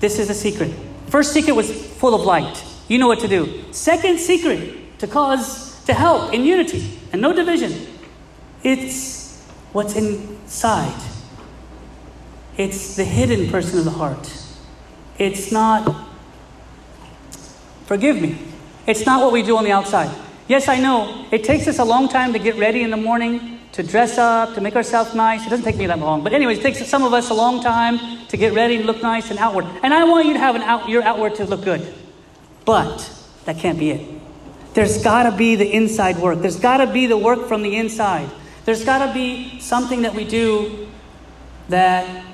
This 0.00 0.18
is 0.18 0.30
a 0.30 0.34
secret. 0.34 0.72
First 1.08 1.34
secret 1.34 1.52
was 1.52 1.70
full 1.70 2.14
of 2.14 2.22
light. 2.22 2.64
You 2.88 2.98
know 2.98 3.06
what 3.06 3.20
to 3.20 3.28
do. 3.28 3.62
Second 3.70 4.18
secret 4.18 4.98
to 4.98 5.06
cause, 5.06 5.84
to 5.84 5.92
help 5.92 6.32
in 6.32 6.44
unity 6.44 6.98
and 7.12 7.20
no 7.20 7.34
division. 7.34 7.86
It's 8.62 9.42
what's 9.72 9.94
inside. 9.94 11.02
It's 12.56 12.96
the 12.96 13.04
hidden 13.04 13.50
person 13.50 13.78
of 13.78 13.84
the 13.84 13.90
heart. 13.90 14.32
It's 15.18 15.52
not, 15.52 16.06
forgive 17.84 18.20
me, 18.20 18.38
it's 18.86 19.04
not 19.04 19.22
what 19.22 19.32
we 19.32 19.42
do 19.42 19.58
on 19.58 19.64
the 19.64 19.72
outside. 19.72 20.10
Yes, 20.48 20.66
I 20.68 20.78
know 20.78 21.26
it 21.30 21.44
takes 21.44 21.68
us 21.68 21.78
a 21.78 21.84
long 21.84 22.08
time 22.08 22.32
to 22.32 22.38
get 22.38 22.56
ready 22.56 22.82
in 22.82 22.90
the 22.90 22.96
morning 22.96 23.51
to 23.72 23.82
dress 23.82 24.18
up, 24.18 24.54
to 24.54 24.60
make 24.60 24.76
ourselves 24.76 25.14
nice. 25.14 25.46
It 25.46 25.50
doesn't 25.50 25.64
take 25.64 25.76
me 25.76 25.86
that 25.86 25.98
long. 25.98 26.22
But, 26.22 26.32
anyways, 26.34 26.58
it 26.58 26.62
takes 26.62 26.86
some 26.86 27.04
of 27.04 27.12
us 27.12 27.30
a 27.30 27.34
long 27.34 27.62
time 27.62 28.26
to 28.28 28.36
get 28.36 28.52
ready 28.52 28.76
and 28.76 28.86
look 28.86 29.02
nice 29.02 29.30
and 29.30 29.38
outward. 29.38 29.64
And 29.82 29.94
I 29.94 30.04
want 30.04 30.26
you 30.26 30.34
to 30.34 30.38
have 30.38 30.54
an 30.54 30.62
out, 30.62 30.88
your 30.88 31.02
outward 31.02 31.36
to 31.36 31.44
look 31.44 31.64
good. 31.64 31.94
But 32.64 33.10
that 33.46 33.58
can't 33.58 33.78
be 33.78 33.90
it. 33.90 34.20
There's 34.74 35.02
got 35.02 35.24
to 35.24 35.36
be 35.36 35.56
the 35.56 35.70
inside 35.70 36.18
work, 36.18 36.40
there's 36.40 36.60
got 36.60 36.78
to 36.78 36.86
be 36.86 37.06
the 37.06 37.18
work 37.18 37.48
from 37.48 37.62
the 37.62 37.76
inside. 37.76 38.30
There's 38.64 38.84
got 38.84 39.04
to 39.06 39.12
be 39.12 39.58
something 39.58 40.02
that 40.02 40.14
we 40.14 40.24
do 40.24 40.88
that 41.68 42.24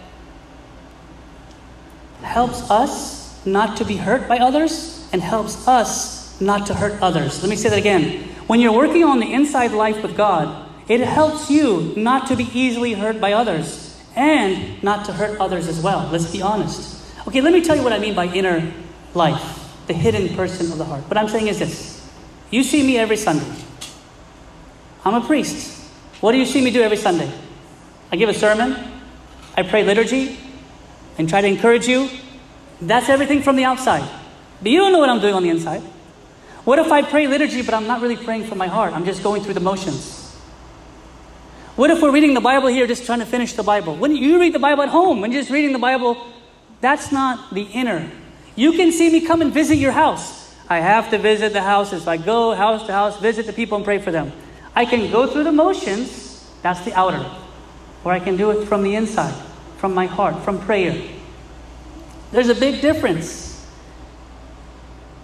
helps 2.23 2.71
us 2.71 3.47
not 3.47 3.79
to 3.79 3.85
be 3.85 3.97
hurt 3.97 4.29
by 4.29 4.39
others 4.39 5.09
and 5.13 5.23
helps 5.23 5.67
us 5.67 6.39
not 6.41 6.67
to 6.67 6.75
hurt 6.75 7.01
others. 7.01 7.43
Let 7.43 7.49
me 7.49 7.57
say 7.57 7.71
that 7.71 7.79
again. 7.79 8.25
When 8.47 8.61
you're 8.61 8.73
working 8.73 9.05
on 9.05 9.21
the 9.21 9.33
inside 9.33 9.73
life 9.73 10.03
with 10.03 10.17
God, 10.17 10.68
it 10.89 11.01
helps 11.01 11.51
you 11.51 11.93
not 11.97 12.29
to 12.29 12.37
be 12.37 12.49
easily 12.53 12.95
hurt 12.95 13.21
by 13.21 13.33
others 13.33 14.01
and 14.17 14.83
not 14.83 15.05
to 15.07 15.13
hurt 15.13 15.39
others 15.39 15.69
as 15.69 15.81
well. 15.81 16.09
Let's 16.11 16.31
be 16.33 16.43
honest. 16.43 17.05
Okay, 17.29 17.41
let 17.41 17.53
me 17.53 17.63
tell 17.63 17.77
you 17.77 17.83
what 17.83 17.93
I 17.93 17.99
mean 17.99 18.15
by 18.15 18.27
inner 18.27 18.73
life, 19.15 19.85
the 19.87 19.93
hidden 19.93 20.35
person 20.35 20.73
of 20.73 20.79
the 20.79 20.85
heart. 20.85 21.03
What 21.09 21.19
I'm 21.19 21.29
saying 21.29 21.49
is 21.49 21.59
this 21.59 22.11
you 22.51 22.63
see 22.63 22.83
me 22.83 22.97
every 22.97 23.17
Sunday. 23.17 23.51
I'm 25.05 25.15
a 25.15 25.27
priest. 25.27 25.77
What 26.21 26.33
do 26.33 26.39
you 26.39 26.47
see 26.47 26.63
me 26.63 26.71
do 26.71 26.83
every 26.83 26.97
Sunday? 26.97 27.31
I 28.11 28.17
give 28.17 28.29
a 28.29 28.35
sermon, 28.35 28.77
I 29.57 29.63
pray 29.63 29.85
liturgy, 29.85 30.39
and 31.19 31.29
try 31.29 31.41
to 31.41 31.47
encourage 31.47 31.87
you. 31.87 32.09
That's 32.81 33.09
everything 33.09 33.43
from 33.43 33.57
the 33.57 33.65
outside. 33.65 34.09
But 34.63 34.73
you 34.73 34.79
don't 34.79 34.93
know 34.93 34.99
what 34.99 35.11
I'm 35.11 35.21
doing 35.21 35.35
on 35.35 35.43
the 35.43 35.51
inside. 35.51 35.83
What 36.65 36.79
if 36.79 36.91
I 36.91 37.03
pray 37.03 37.27
liturgy, 37.27 37.63
but 37.63 37.75
I'm 37.75 37.87
not 37.87 38.01
really 38.01 38.17
praying 38.17 38.45
from 38.45 38.59
my 38.59 38.67
heart? 38.67 38.93
I'm 38.95 39.05
just 39.05 39.23
going 39.23 39.43
through 39.43 39.55
the 39.55 39.61
motions. 39.61 40.18
What 41.79 41.91
if 41.91 42.03
we're 42.03 42.11
reading 42.11 42.35
the 42.35 42.41
Bible 42.41 42.67
here 42.67 42.89
just 42.89 43.07
trying 43.07 43.21
to 43.21 43.25
finish 43.25 43.53
the 43.53 43.63
Bible? 43.63 43.95
When 43.95 44.17
you 44.17 44.41
read 44.41 44.53
the 44.53 44.59
Bible 44.59 44.83
at 44.83 44.89
home, 44.89 45.21
you're 45.21 45.29
just 45.29 45.49
reading 45.49 45.73
the 45.73 45.79
Bible, 45.79 46.17
that's 46.81 47.13
not 47.13 47.55
the 47.55 47.63
inner. 47.63 48.11
You 48.57 48.73
can 48.73 48.91
see 48.91 49.09
me 49.09 49.21
come 49.21 49.43
and 49.43 49.55
visit 49.55 49.77
your 49.77 49.93
house. 49.93 50.57
I 50.69 50.81
have 50.81 51.09
to 51.11 51.19
visit 51.19 51.53
the 51.53 51.63
houses. 51.63 52.09
I 52.09 52.17
go 52.17 52.53
house 52.53 52.85
to 52.87 52.93
house, 52.93 53.21
visit 53.21 53.47
the 53.47 53.53
people, 53.53 53.77
and 53.77 53.85
pray 53.85 53.99
for 53.99 54.11
them. 54.11 54.33
I 54.75 54.87
can 54.87 55.09
go 55.13 55.29
through 55.29 55.45
the 55.45 55.53
motions, 55.53 56.51
that's 56.63 56.85
the 56.85 56.93
outer. 56.95 57.25
Or 58.03 58.11
I 58.11 58.19
can 58.19 58.37
do 58.37 58.51
it 58.51 58.67
from 58.67 58.83
the 58.83 58.97
inside, 58.97 59.41
from 59.77 59.95
my 59.95 60.07
heart, 60.07 60.43
from 60.43 60.59
prayer. 60.59 61.01
There's 62.33 62.49
a 62.49 62.57
big 62.57 62.81
difference. 62.81 63.65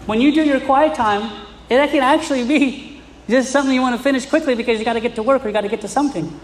When 0.07 0.21
you 0.21 0.33
do 0.33 0.45
your 0.45 0.61
quiet 0.61 0.95
time, 0.95 1.49
it 1.69 1.91
can 1.91 2.05
actually 2.05 2.47
be 2.47 2.94
just 3.29 3.51
something 3.51 3.75
you 3.75 3.81
want 3.81 3.97
to 3.97 4.03
finish 4.03 4.27
quickly 4.27 4.55
because 4.55 4.79
you 4.79 4.85
got 4.85 4.95
to 4.95 5.01
get 5.01 5.15
to 5.17 5.23
work 5.23 5.45
or 5.45 5.49
you 5.49 5.53
got 5.53 5.63
to 5.63 5.69
get 5.69 5.81
to 5.83 5.89
something. 5.89 6.39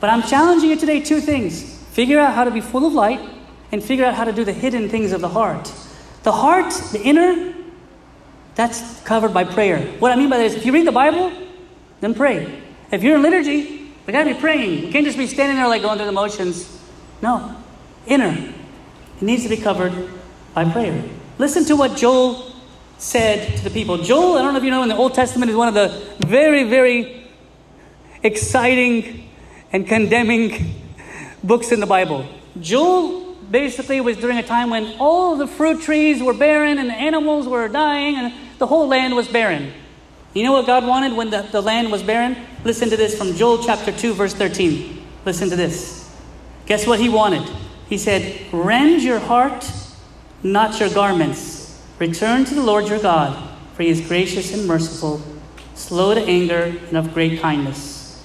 But 0.00 0.10
I'm 0.10 0.22
challenging 0.22 0.70
you 0.70 0.76
today 0.76 1.00
two 1.00 1.20
things. 1.20 1.62
Figure 1.92 2.18
out 2.18 2.34
how 2.34 2.44
to 2.44 2.50
be 2.50 2.60
full 2.60 2.86
of 2.86 2.92
light 2.92 3.20
and 3.72 3.82
figure 3.82 4.04
out 4.04 4.14
how 4.14 4.24
to 4.24 4.32
do 4.32 4.44
the 4.44 4.52
hidden 4.52 4.88
things 4.88 5.12
of 5.12 5.20
the 5.20 5.28
heart. 5.28 5.72
The 6.22 6.32
heart, 6.32 6.72
the 6.92 7.02
inner, 7.02 7.54
That's 8.56 9.00
covered 9.02 9.34
by 9.34 9.44
prayer. 9.44 9.80
What 9.98 10.12
I 10.12 10.16
mean 10.16 10.30
by 10.30 10.38
that 10.38 10.46
is 10.46 10.54
if 10.54 10.64
you 10.64 10.72
read 10.72 10.86
the 10.86 10.92
Bible, 10.92 11.30
then 12.00 12.14
pray. 12.14 12.62
If 12.90 13.02
you're 13.02 13.16
in 13.16 13.22
liturgy, 13.22 13.92
we 14.06 14.12
gotta 14.12 14.32
be 14.32 14.40
praying. 14.40 14.86
We 14.86 14.92
can't 14.92 15.04
just 15.04 15.18
be 15.18 15.26
standing 15.26 15.58
there 15.58 15.68
like 15.68 15.82
going 15.82 15.98
through 15.98 16.06
the 16.06 16.12
motions. 16.12 16.80
No. 17.20 17.54
Inner. 18.06 18.32
It 19.16 19.22
needs 19.22 19.42
to 19.42 19.50
be 19.50 19.58
covered 19.58 20.08
by 20.54 20.64
prayer. 20.70 21.04
Listen 21.38 21.66
to 21.66 21.76
what 21.76 21.98
Joel 21.98 22.55
said 22.98 23.56
to 23.58 23.64
the 23.64 23.70
people. 23.70 23.98
Joel, 23.98 24.38
I 24.38 24.42
don't 24.42 24.52
know 24.52 24.58
if 24.58 24.64
you 24.64 24.70
know, 24.70 24.82
in 24.82 24.88
the 24.88 24.96
Old 24.96 25.14
Testament 25.14 25.50
is 25.50 25.56
one 25.56 25.68
of 25.68 25.74
the 25.74 25.88
very, 26.26 26.64
very 26.64 27.26
exciting 28.22 29.28
and 29.72 29.86
condemning 29.86 30.74
books 31.42 31.72
in 31.72 31.80
the 31.80 31.86
Bible. 31.86 32.26
Joel 32.60 33.34
basically 33.50 34.00
was 34.00 34.16
during 34.16 34.38
a 34.38 34.42
time 34.42 34.70
when 34.70 34.96
all 34.98 35.36
the 35.36 35.46
fruit 35.46 35.82
trees 35.82 36.22
were 36.22 36.34
barren 36.34 36.78
and 36.78 36.88
the 36.88 36.94
animals 36.94 37.46
were 37.46 37.68
dying 37.68 38.16
and 38.16 38.32
the 38.58 38.66
whole 38.66 38.88
land 38.88 39.14
was 39.14 39.28
barren. 39.28 39.72
You 40.34 40.42
know 40.42 40.52
what 40.52 40.66
God 40.66 40.86
wanted 40.86 41.16
when 41.16 41.30
the, 41.30 41.42
the 41.42 41.62
land 41.62 41.90
was 41.90 42.02
barren? 42.02 42.36
Listen 42.64 42.90
to 42.90 42.96
this 42.96 43.16
from 43.16 43.34
Joel 43.34 43.62
chapter 43.62 43.92
2, 43.92 44.14
verse 44.14 44.34
13. 44.34 45.02
Listen 45.24 45.48
to 45.50 45.56
this. 45.56 46.14
Guess 46.66 46.86
what 46.86 47.00
he 47.00 47.08
wanted? 47.08 47.48
He 47.88 47.96
said, 47.96 48.52
Rend 48.52 49.02
your 49.02 49.18
heart, 49.18 49.70
not 50.42 50.78
your 50.80 50.90
garments. 50.90 51.55
Return 51.98 52.44
to 52.44 52.54
the 52.54 52.62
Lord 52.62 52.88
your 52.88 52.98
God, 52.98 53.56
for 53.74 53.82
he 53.82 53.88
is 53.88 54.06
gracious 54.06 54.52
and 54.52 54.66
merciful, 54.66 55.22
slow 55.74 56.14
to 56.14 56.20
anger, 56.20 56.76
and 56.88 56.96
of 56.96 57.14
great 57.14 57.40
kindness. 57.40 58.22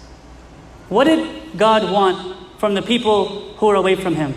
What 0.89 1.05
did 1.05 1.57
God 1.57 1.91
want 1.91 2.37
from 2.59 2.73
the 2.73 2.81
people 2.81 3.53
who 3.55 3.67
were 3.67 3.75
away 3.75 3.95
from 3.95 4.15
him? 4.15 4.33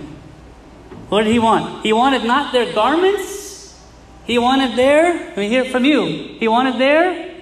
What 1.08 1.24
did 1.24 1.32
he 1.32 1.38
want? 1.38 1.82
He 1.82 1.92
wanted 1.92 2.24
not 2.24 2.52
their 2.52 2.72
garments, 2.72 3.78
he 4.24 4.38
wanted 4.38 4.76
their, 4.76 5.12
let 5.12 5.36
me 5.36 5.48
hear 5.48 5.64
it 5.64 5.70
from 5.72 5.84
you. 5.84 6.06
He 6.38 6.48
wanted 6.48 6.78
their 6.80 7.34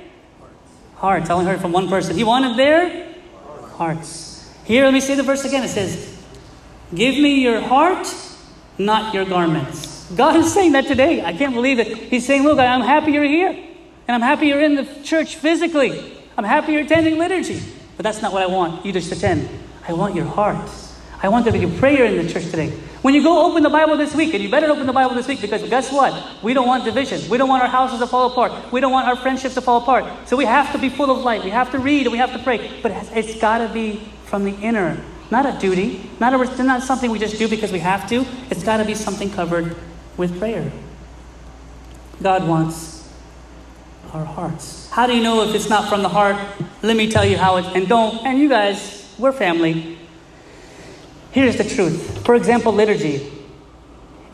hearts. 0.96 1.30
I 1.30 1.34
only 1.34 1.46
heard 1.46 1.60
from 1.60 1.72
one 1.72 1.88
person. 1.88 2.16
He 2.16 2.24
wanted 2.24 2.56
their 2.56 3.14
hearts. 3.76 4.50
Here, 4.64 4.84
let 4.84 4.94
me 4.94 5.00
say 5.00 5.14
the 5.14 5.22
verse 5.22 5.44
again. 5.44 5.62
It 5.62 5.68
says, 5.68 6.16
Give 6.94 7.14
me 7.14 7.40
your 7.40 7.60
heart, 7.60 8.12
not 8.78 9.14
your 9.14 9.24
garments. 9.24 9.91
God 10.16 10.36
is 10.36 10.52
saying 10.52 10.72
that 10.72 10.86
today. 10.86 11.24
I 11.24 11.32
can't 11.32 11.54
believe 11.54 11.78
it. 11.78 11.96
He's 11.96 12.26
saying, 12.26 12.44
Look, 12.44 12.58
I'm 12.58 12.82
happy 12.82 13.12
you're 13.12 13.24
here. 13.24 13.50
And 13.50 14.14
I'm 14.14 14.20
happy 14.20 14.48
you're 14.48 14.60
in 14.60 14.74
the 14.74 14.86
church 15.02 15.36
physically. 15.36 16.18
I'm 16.36 16.44
happy 16.44 16.72
you're 16.72 16.82
attending 16.82 17.18
liturgy. 17.18 17.62
But 17.96 18.04
that's 18.04 18.20
not 18.20 18.32
what 18.32 18.42
I 18.42 18.46
want 18.46 18.84
you 18.84 18.92
to 18.92 18.98
attend. 18.98 19.48
I 19.86 19.92
want 19.92 20.14
your 20.14 20.24
heart. 20.24 20.70
I 21.22 21.28
want 21.28 21.44
there 21.44 21.52
to 21.52 21.66
be 21.66 21.78
prayer 21.78 22.04
in 22.04 22.26
the 22.26 22.32
church 22.32 22.44
today. 22.50 22.70
When 23.02 23.14
you 23.14 23.22
go 23.22 23.48
open 23.48 23.62
the 23.62 23.70
Bible 23.70 23.96
this 23.96 24.14
week, 24.14 24.34
and 24.34 24.42
you 24.42 24.50
better 24.50 24.68
open 24.68 24.86
the 24.86 24.92
Bible 24.92 25.14
this 25.14 25.28
week 25.28 25.40
because 25.40 25.62
guess 25.68 25.92
what? 25.92 26.42
We 26.42 26.52
don't 26.52 26.66
want 26.66 26.84
division. 26.84 27.28
We 27.30 27.38
don't 27.38 27.48
want 27.48 27.62
our 27.62 27.68
houses 27.68 28.00
to 28.00 28.06
fall 28.06 28.30
apart. 28.30 28.72
We 28.72 28.80
don't 28.80 28.92
want 28.92 29.08
our 29.08 29.16
friendships 29.16 29.54
to 29.54 29.60
fall 29.60 29.82
apart. 29.82 30.04
So 30.28 30.36
we 30.36 30.44
have 30.44 30.72
to 30.72 30.78
be 30.78 30.88
full 30.88 31.10
of 31.10 31.18
light. 31.18 31.44
We 31.44 31.50
have 31.50 31.70
to 31.72 31.78
read 31.78 32.06
and 32.06 32.12
we 32.12 32.18
have 32.18 32.32
to 32.32 32.38
pray. 32.40 32.80
But 32.82 32.92
it's 33.12 33.40
got 33.40 33.58
to 33.58 33.72
be 33.72 34.02
from 34.24 34.44
the 34.44 34.54
inner, 34.54 35.02
not 35.30 35.46
a 35.46 35.58
duty, 35.58 36.10
not, 36.18 36.32
a, 36.32 36.62
not 36.62 36.82
something 36.82 37.10
we 37.10 37.18
just 37.18 37.38
do 37.38 37.48
because 37.48 37.70
we 37.70 37.80
have 37.80 38.08
to. 38.08 38.24
It's 38.50 38.64
got 38.64 38.78
to 38.78 38.84
be 38.84 38.94
something 38.94 39.30
covered 39.30 39.76
with 40.16 40.38
prayer. 40.38 40.70
God 42.22 42.46
wants 42.46 43.08
our 44.12 44.24
hearts. 44.24 44.88
How 44.90 45.06
do 45.06 45.14
you 45.14 45.22
know 45.22 45.48
if 45.48 45.54
it's 45.54 45.68
not 45.68 45.88
from 45.88 46.02
the 46.02 46.08
heart? 46.08 46.36
Let 46.82 46.96
me 46.96 47.10
tell 47.10 47.24
you 47.24 47.36
how 47.36 47.56
it, 47.56 47.64
and 47.74 47.88
don't, 47.88 48.24
and 48.26 48.38
you 48.38 48.48
guys, 48.48 49.14
we're 49.18 49.32
family. 49.32 49.98
Here's 51.30 51.56
the 51.56 51.64
truth. 51.64 52.24
For 52.24 52.34
example, 52.34 52.72
liturgy. 52.72 53.30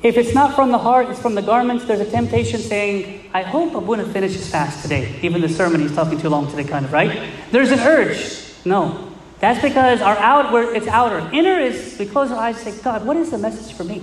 If 0.02 0.16
it's 0.16 0.34
not 0.34 0.54
from 0.54 0.70
the 0.70 0.78
heart, 0.78 1.08
it's 1.10 1.20
from 1.20 1.34
the 1.34 1.42
garments, 1.42 1.84
there's 1.84 2.00
a 2.00 2.10
temptation 2.10 2.60
saying, 2.60 3.30
I 3.34 3.42
hope 3.42 3.74
Abuna 3.74 4.04
finishes 4.06 4.48
fast 4.48 4.82
today. 4.82 5.18
Even 5.22 5.40
the 5.40 5.48
sermon 5.48 5.80
he's 5.80 5.94
talking 5.94 6.18
too 6.18 6.28
long 6.28 6.48
today, 6.50 6.64
kind 6.64 6.84
of, 6.84 6.92
right? 6.92 7.30
There's 7.50 7.70
an 7.70 7.80
urge. 7.80 8.44
No. 8.64 9.12
That's 9.40 9.60
because 9.62 10.00
our 10.00 10.16
outward, 10.18 10.76
it's 10.76 10.86
outer. 10.88 11.18
Inner 11.32 11.58
is, 11.58 11.96
we 11.98 12.06
close 12.06 12.30
our 12.30 12.38
eyes 12.38 12.64
and 12.64 12.74
say, 12.74 12.82
God, 12.82 13.06
what 13.06 13.16
is 13.16 13.30
the 13.30 13.38
message 13.38 13.76
for 13.76 13.84
me? 13.84 14.02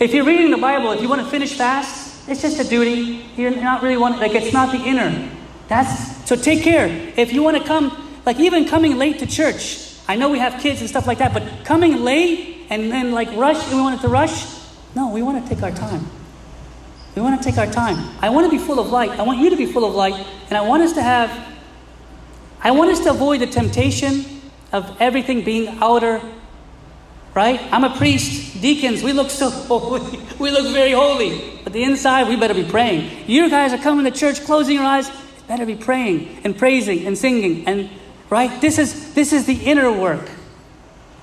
If 0.00 0.14
you're 0.14 0.24
reading 0.24 0.50
the 0.50 0.56
Bible, 0.56 0.92
if 0.92 1.02
you 1.02 1.10
want 1.10 1.20
to 1.20 1.28
finish 1.28 1.52
fast, 1.52 2.26
it's 2.26 2.40
just 2.40 2.58
a 2.58 2.64
duty. 2.64 3.26
You're 3.36 3.50
not 3.50 3.82
really 3.82 3.98
wanting, 3.98 4.18
like, 4.18 4.34
it's 4.34 4.50
not 4.50 4.72
the 4.72 4.82
inner. 4.82 5.28
That's, 5.68 6.26
so 6.26 6.36
take 6.36 6.62
care. 6.62 6.86
If 7.18 7.34
you 7.34 7.42
want 7.42 7.58
to 7.58 7.62
come, 7.62 8.18
like, 8.24 8.40
even 8.40 8.66
coming 8.66 8.96
late 8.96 9.18
to 9.18 9.26
church, 9.26 9.94
I 10.08 10.16
know 10.16 10.30
we 10.30 10.38
have 10.38 10.58
kids 10.60 10.80
and 10.80 10.88
stuff 10.88 11.06
like 11.06 11.18
that, 11.18 11.34
but 11.34 11.66
coming 11.66 12.02
late 12.02 12.66
and 12.70 12.90
then 12.90 13.12
like 13.12 13.28
rush, 13.36 13.70
we 13.70 13.78
want 13.78 13.98
it 13.98 14.02
to 14.02 14.08
rush. 14.08 14.46
No, 14.96 15.10
we 15.10 15.20
want 15.20 15.46
to 15.46 15.54
take 15.54 15.62
our 15.62 15.70
time. 15.70 16.06
We 17.14 17.20
want 17.20 17.40
to 17.40 17.48
take 17.48 17.58
our 17.58 17.70
time. 17.70 18.16
I 18.22 18.30
want 18.30 18.50
to 18.50 18.50
be 18.50 18.58
full 18.58 18.80
of 18.80 18.88
light. 18.88 19.10
I 19.10 19.22
want 19.22 19.38
you 19.40 19.50
to 19.50 19.56
be 19.56 19.66
full 19.66 19.84
of 19.84 19.94
light. 19.94 20.26
And 20.48 20.56
I 20.56 20.62
want 20.62 20.82
us 20.82 20.94
to 20.94 21.02
have, 21.02 21.30
I 22.62 22.70
want 22.70 22.90
us 22.90 23.00
to 23.00 23.10
avoid 23.10 23.40
the 23.40 23.46
temptation 23.46 24.24
of 24.72 24.96
everything 24.98 25.44
being 25.44 25.78
outer, 25.82 26.22
right? 27.34 27.60
I'm 27.72 27.84
a 27.84 27.96
priest. 27.96 28.60
Deacons, 28.60 29.02
we 29.02 29.12
look 29.12 29.30
so 29.30 29.50
holy. 29.50 30.20
We 30.38 30.50
look 30.50 30.72
very 30.72 30.92
holy. 30.92 31.60
But 31.64 31.72
the 31.72 31.82
inside, 31.82 32.28
we 32.28 32.36
better 32.36 32.54
be 32.54 32.64
praying. 32.64 33.28
You 33.28 33.48
guys 33.50 33.72
are 33.72 33.78
coming 33.78 34.04
to 34.04 34.10
church, 34.10 34.44
closing 34.44 34.76
your 34.76 34.84
eyes. 34.84 35.10
Better 35.48 35.66
be 35.66 35.76
praying 35.76 36.40
and 36.44 36.56
praising 36.56 37.06
and 37.06 37.18
singing 37.18 37.66
and 37.66 37.90
Right? 38.30 38.60
This 38.60 38.78
is 38.78 39.12
this 39.12 39.32
is 39.32 39.44
the 39.44 39.54
inner 39.54 39.92
work. 39.92 40.30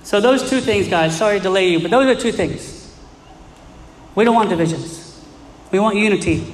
So 0.02 0.20
those 0.20 0.48
two 0.48 0.60
things, 0.60 0.88
guys, 0.88 1.16
sorry 1.16 1.38
to 1.38 1.42
delay 1.42 1.70
you, 1.70 1.80
but 1.80 1.90
those 1.90 2.06
are 2.06 2.20
two 2.20 2.32
things. 2.32 2.94
We 4.14 4.24
don't 4.24 4.34
want 4.34 4.50
divisions. 4.50 5.24
We 5.72 5.80
want 5.80 5.96
unity. 5.96 6.46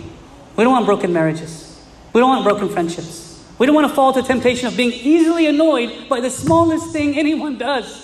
We 0.56 0.64
don't 0.64 0.72
want 0.72 0.86
broken 0.86 1.12
marriages. 1.12 1.84
We 2.12 2.20
don't 2.20 2.30
want 2.30 2.44
broken 2.44 2.68
friendships. 2.68 3.44
We 3.58 3.66
don't 3.66 3.74
want 3.74 3.88
to 3.88 3.94
fall 3.94 4.12
to 4.12 4.22
the 4.22 4.26
temptation 4.26 4.68
of 4.68 4.76
being 4.76 4.92
easily 4.92 5.46
annoyed 5.46 6.08
by 6.08 6.20
the 6.20 6.30
smallest 6.30 6.92
thing 6.92 7.18
anyone 7.18 7.58
does. 7.58 8.03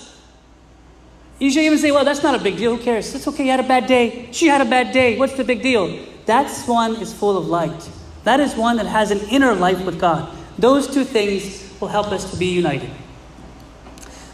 You 1.41 1.49
should 1.49 1.63
even 1.63 1.79
say, 1.79 1.89
well, 1.89 2.05
that's 2.05 2.21
not 2.21 2.39
a 2.39 2.43
big 2.43 2.57
deal. 2.57 2.77
Who 2.77 2.83
cares? 2.83 3.15
It's 3.15 3.27
okay. 3.27 3.45
You 3.45 3.49
had 3.49 3.59
a 3.59 3.67
bad 3.67 3.87
day. 3.87 4.29
She 4.31 4.45
had 4.45 4.61
a 4.61 4.69
bad 4.69 4.93
day. 4.93 5.17
What's 5.17 5.33
the 5.33 5.43
big 5.43 5.63
deal? 5.63 5.97
That's 6.27 6.67
one 6.67 6.97
is 6.97 7.11
full 7.11 7.35
of 7.35 7.47
light. 7.47 7.89
That 8.25 8.39
is 8.39 8.55
one 8.55 8.77
that 8.77 8.85
has 8.85 9.09
an 9.09 9.21
inner 9.21 9.55
life 9.55 9.83
with 9.83 9.99
God. 9.99 10.31
Those 10.59 10.85
two 10.85 11.03
things 11.03 11.67
will 11.79 11.87
help 11.87 12.11
us 12.11 12.29
to 12.29 12.37
be 12.37 12.45
united. 12.45 12.91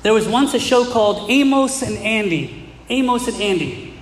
There 0.03 0.11
was 0.11 0.27
once 0.27 0.53
a 0.53 0.59
show 0.59 0.83
called 0.83 1.31
Amos 1.31 1.81
and 1.81 1.97
Andy. 1.97 2.73
Amos 2.89 3.29
and 3.29 3.41
Andy. 3.41 3.97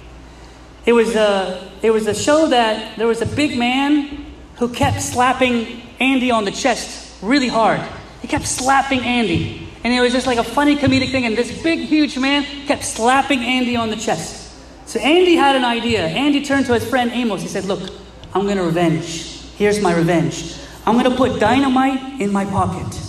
It 0.88 0.94
was 0.94 1.16
a, 1.16 1.72
it 1.84 1.92
was 1.92 2.08
a 2.08 2.16
show 2.16 2.48
that 2.48 2.98
there 2.98 3.06
was 3.06 3.22
a 3.22 3.28
big 3.28 3.56
man 3.56 4.26
who 4.56 4.68
kept 4.68 5.00
slapping 5.04 5.84
Andy 6.00 6.32
on 6.32 6.44
the 6.44 6.52
chest 6.52 7.22
really 7.22 7.50
hard. 7.50 7.82
He 8.24 8.28
kept 8.28 8.48
slapping 8.48 9.02
Andy. 9.02 9.65
And 9.86 9.94
it 9.94 10.02
was 10.02 10.12
just 10.12 10.26
like 10.26 10.40
a 10.40 10.44
funny 10.44 10.76
comedic 10.76 11.12
thing. 11.12 11.28
And 11.28 11.38
this 11.38 11.62
big, 11.62 11.78
huge 11.78 12.18
man 12.18 12.44
kept 12.66 12.84
slapping 12.84 13.42
Andy 13.42 13.76
on 13.76 13.92
the 13.92 13.96
chest. 13.96 14.52
So 14.88 15.00
Andy 15.00 15.36
had 15.36 15.56
an 15.56 15.64
idea. 15.64 16.08
Andy 16.08 16.44
turned 16.44 16.66
to 16.66 16.74
his 16.74 16.90
friend 16.90 17.12
Amos. 17.12 17.44
He 17.44 17.48
said, 17.48 17.66
Look, 17.66 17.92
I'm 18.34 18.46
going 18.46 18.58
to 18.58 18.64
revenge. 18.64 19.44
Here's 19.58 19.80
my 19.80 19.96
revenge. 19.96 20.56
I'm 20.88 20.98
going 20.98 21.10
to 21.12 21.16
put 21.16 21.40
dynamite 21.40 22.20
in 22.20 22.34
my 22.34 22.46
pocket. 22.46 23.00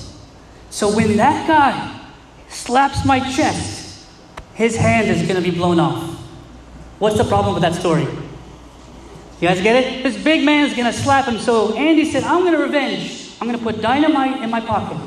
So 0.69 0.95
when 0.95 1.17
that 1.17 1.49
guy 1.49 1.99
slaps 2.49 3.07
my 3.07 3.21
chest, 3.21 4.07
his 4.53 4.77
hand 4.77 5.09
is 5.09 5.23
going 5.23 5.43
to 5.43 5.51
be 5.51 5.57
blown 5.57 5.81
off. 5.81 6.15
What's 6.99 7.17
the 7.17 7.25
problem 7.25 7.55
with 7.55 7.63
that 7.63 7.75
story? 7.75 8.03
You 8.03 9.49
guys 9.49 9.63
get 9.63 9.83
it? 9.83 10.03
This 10.03 10.23
big 10.23 10.45
man 10.45 10.67
is 10.67 10.77
going 10.77 10.93
to 10.93 10.99
slap 10.99 11.25
him. 11.25 11.39
So 11.39 11.75
Andy 11.75 12.05
said, 12.05 12.23
I'm 12.25 12.41
going 12.41 12.53
to 12.53 12.63
revenge. 12.63 13.35
I'm 13.41 13.47
going 13.47 13.59
to 13.59 13.65
put 13.65 13.81
dynamite 13.81 14.43
in 14.43 14.51
my 14.51 14.61
pocket. 14.61 14.99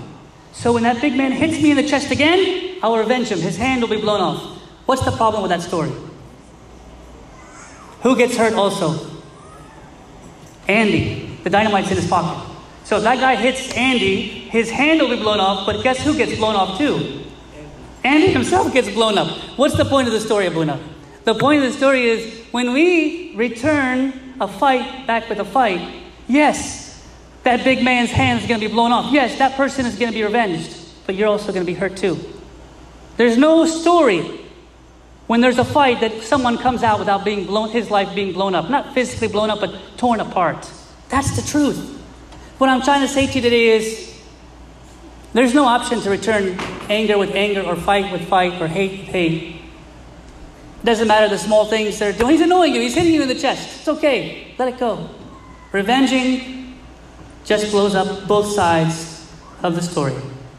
So 0.59 0.73
when 0.73 0.83
that 0.83 0.99
big 0.99 1.15
man 1.15 1.31
hits 1.31 1.53
me 1.63 1.71
in 1.71 1.77
the 1.77 1.87
chest 1.87 2.11
again, 2.11 2.79
I 2.83 2.89
will 2.89 2.97
revenge 2.97 3.29
him. 3.29 3.39
His 3.39 3.55
hand 3.55 3.81
will 3.81 3.87
be 3.87 4.01
blown 4.01 4.19
off. 4.19 4.61
What's 4.87 5.05
the 5.05 5.11
problem 5.11 5.41
with 5.41 5.51
that 5.51 5.61
story? 5.61 5.89
Who 8.01 8.17
gets 8.17 8.35
hurt 8.35 8.51
also? 8.51 9.09
Andy. 10.67 11.37
The 11.45 11.49
dynamite's 11.49 11.91
in 11.91 11.95
his 11.95 12.09
pocket. 12.09 12.45
So 12.83 12.97
if 12.97 13.03
that 13.03 13.21
guy 13.21 13.37
hits 13.37 13.71
Andy, 13.71 14.49
his 14.49 14.69
hand 14.69 14.99
will 14.99 15.07
be 15.07 15.15
blown 15.15 15.39
off, 15.39 15.65
but 15.65 15.81
guess 15.81 16.03
who 16.03 16.13
gets 16.17 16.35
blown 16.35 16.57
off 16.57 16.77
too? 16.77 17.23
Andy 18.03 18.27
himself 18.27 18.73
gets 18.73 18.89
blown 18.89 19.17
up. 19.17 19.29
What's 19.57 19.77
the 19.77 19.85
point 19.85 20.07
of 20.09 20.13
the 20.13 20.19
story, 20.19 20.47
Abuna? 20.47 20.77
The 21.23 21.35
point 21.35 21.63
of 21.63 21.71
the 21.71 21.77
story 21.77 22.09
is 22.09 22.43
when 22.51 22.73
we 22.73 23.33
return 23.33 24.35
a 24.41 24.47
fight 24.49 25.07
back 25.07 25.29
with 25.29 25.39
a 25.39 25.45
fight, 25.45 26.03
yes, 26.27 26.88
that 27.43 27.63
big 27.63 27.83
man's 27.83 28.11
hand 28.11 28.41
is 28.41 28.47
going 28.47 28.59
to 28.59 28.67
be 28.67 28.71
blown 28.71 28.91
off. 28.91 29.11
Yes, 29.11 29.37
that 29.39 29.55
person 29.55 29.85
is 29.85 29.97
going 29.97 30.11
to 30.11 30.17
be 30.17 30.23
revenged, 30.23 30.77
but 31.05 31.15
you're 31.15 31.27
also 31.27 31.51
going 31.51 31.65
to 31.65 31.71
be 31.71 31.77
hurt 31.77 31.97
too. 31.97 32.17
There's 33.17 33.37
no 33.37 33.65
story 33.65 34.39
when 35.27 35.41
there's 35.41 35.57
a 35.57 35.65
fight 35.65 36.01
that 36.01 36.23
someone 36.23 36.57
comes 36.57 36.83
out 36.83 36.99
without 36.99 37.23
being 37.23 37.45
blown, 37.45 37.69
his 37.69 37.91
life 37.91 38.15
being 38.15 38.33
blown 38.33 38.55
up. 38.55 38.69
Not 38.69 38.93
physically 38.93 39.27
blown 39.27 39.49
up, 39.49 39.59
but 39.59 39.75
torn 39.97 40.19
apart. 40.19 40.69
That's 41.09 41.35
the 41.35 41.47
truth. 41.47 41.97
What 42.57 42.69
I'm 42.69 42.81
trying 42.81 43.01
to 43.01 43.07
say 43.07 43.27
to 43.27 43.33
you 43.33 43.41
today 43.41 43.67
is 43.69 44.19
there's 45.33 45.53
no 45.53 45.65
option 45.65 46.01
to 46.01 46.09
return 46.09 46.57
anger 46.89 47.17
with 47.17 47.31
anger 47.35 47.61
or 47.61 47.75
fight 47.75 48.11
with 48.11 48.27
fight 48.27 48.61
or 48.61 48.67
hate 48.67 48.99
with 48.99 49.09
hate. 49.09 49.55
It 50.81 50.85
doesn't 50.85 51.07
matter 51.07 51.27
the 51.27 51.37
small 51.37 51.65
things 51.65 51.99
they're 51.99 52.13
doing. 52.13 52.31
He's 52.31 52.41
annoying 52.41 52.73
you, 52.73 52.81
he's 52.81 52.95
hitting 52.95 53.13
you 53.13 53.21
in 53.21 53.27
the 53.27 53.35
chest. 53.35 53.79
It's 53.79 53.87
okay. 53.87 54.55
Let 54.57 54.69
it 54.69 54.79
go. 54.79 55.09
Revenging 55.71 56.68
just 57.49 57.71
blows 57.71 57.95
up 57.95 58.27
both 58.27 58.45
sides 58.45 59.27
of 59.63 59.75
the 59.75 59.81
story. 59.81 60.13